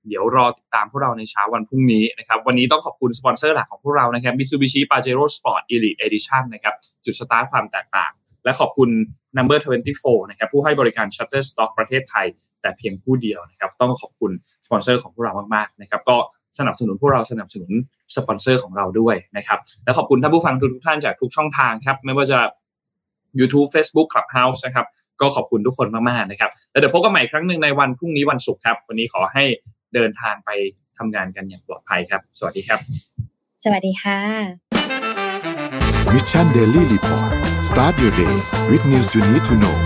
[0.07, 6.73] เดี๋ยวรอติดตามพวกเราในเช้าวันพรุ่งนี้นะครับ วันนี้ต้องขอบคุณสปอนเซอร์หลักของพวกเรานะครับ Mitsubishi Pajero Sport Elite Edition นะครับ
[7.05, 8.11] จุดสตาร์ทความแตกต่าง
[8.43, 8.89] และขอบคุณ
[9.37, 9.59] Number
[9.95, 12.25] 24 นะครับผู้ให้บริการ Shutterstock ประเทศไทย
[12.61, 14.31] แต่เพียงผู้เดียวนะครับ ต้องขอบคุณ
[14.65, 16.17] สปอนเซอร์ของพวกเรามากๆนะครับ ก็
[16.59, 17.71] สนับสนุนพวกเราสนับสนุน
[18.15, 22.39] สปอนเซอร์ของเราด้วยนะครับ และขอบคุณท่านผู้ฟังทุกๆท่านจากทุกช่องทางครับ ไม่ว่าจะ
[23.39, 24.85] YouTube Facebook Clubhouse นะครับ
[25.21, 29.43] ก็ขอบคุณทุกคนมากๆนะครับ แล้วเดี๋ยวพบกันใหม่อีกครั้งหนึ่งในวันพรุ่งนี้วันศุกร์ครับ วันนี้ขอให้
[29.93, 30.49] เดินทางไป
[30.97, 32.79] ทำงานกันอย่างปลอดภัยครับ สวัสดีครับ
[33.63, 34.19] สวัสดีค่ะ
[36.13, 37.31] Mission Daily Report
[37.69, 38.35] start your day
[38.69, 39.77] with news you need to know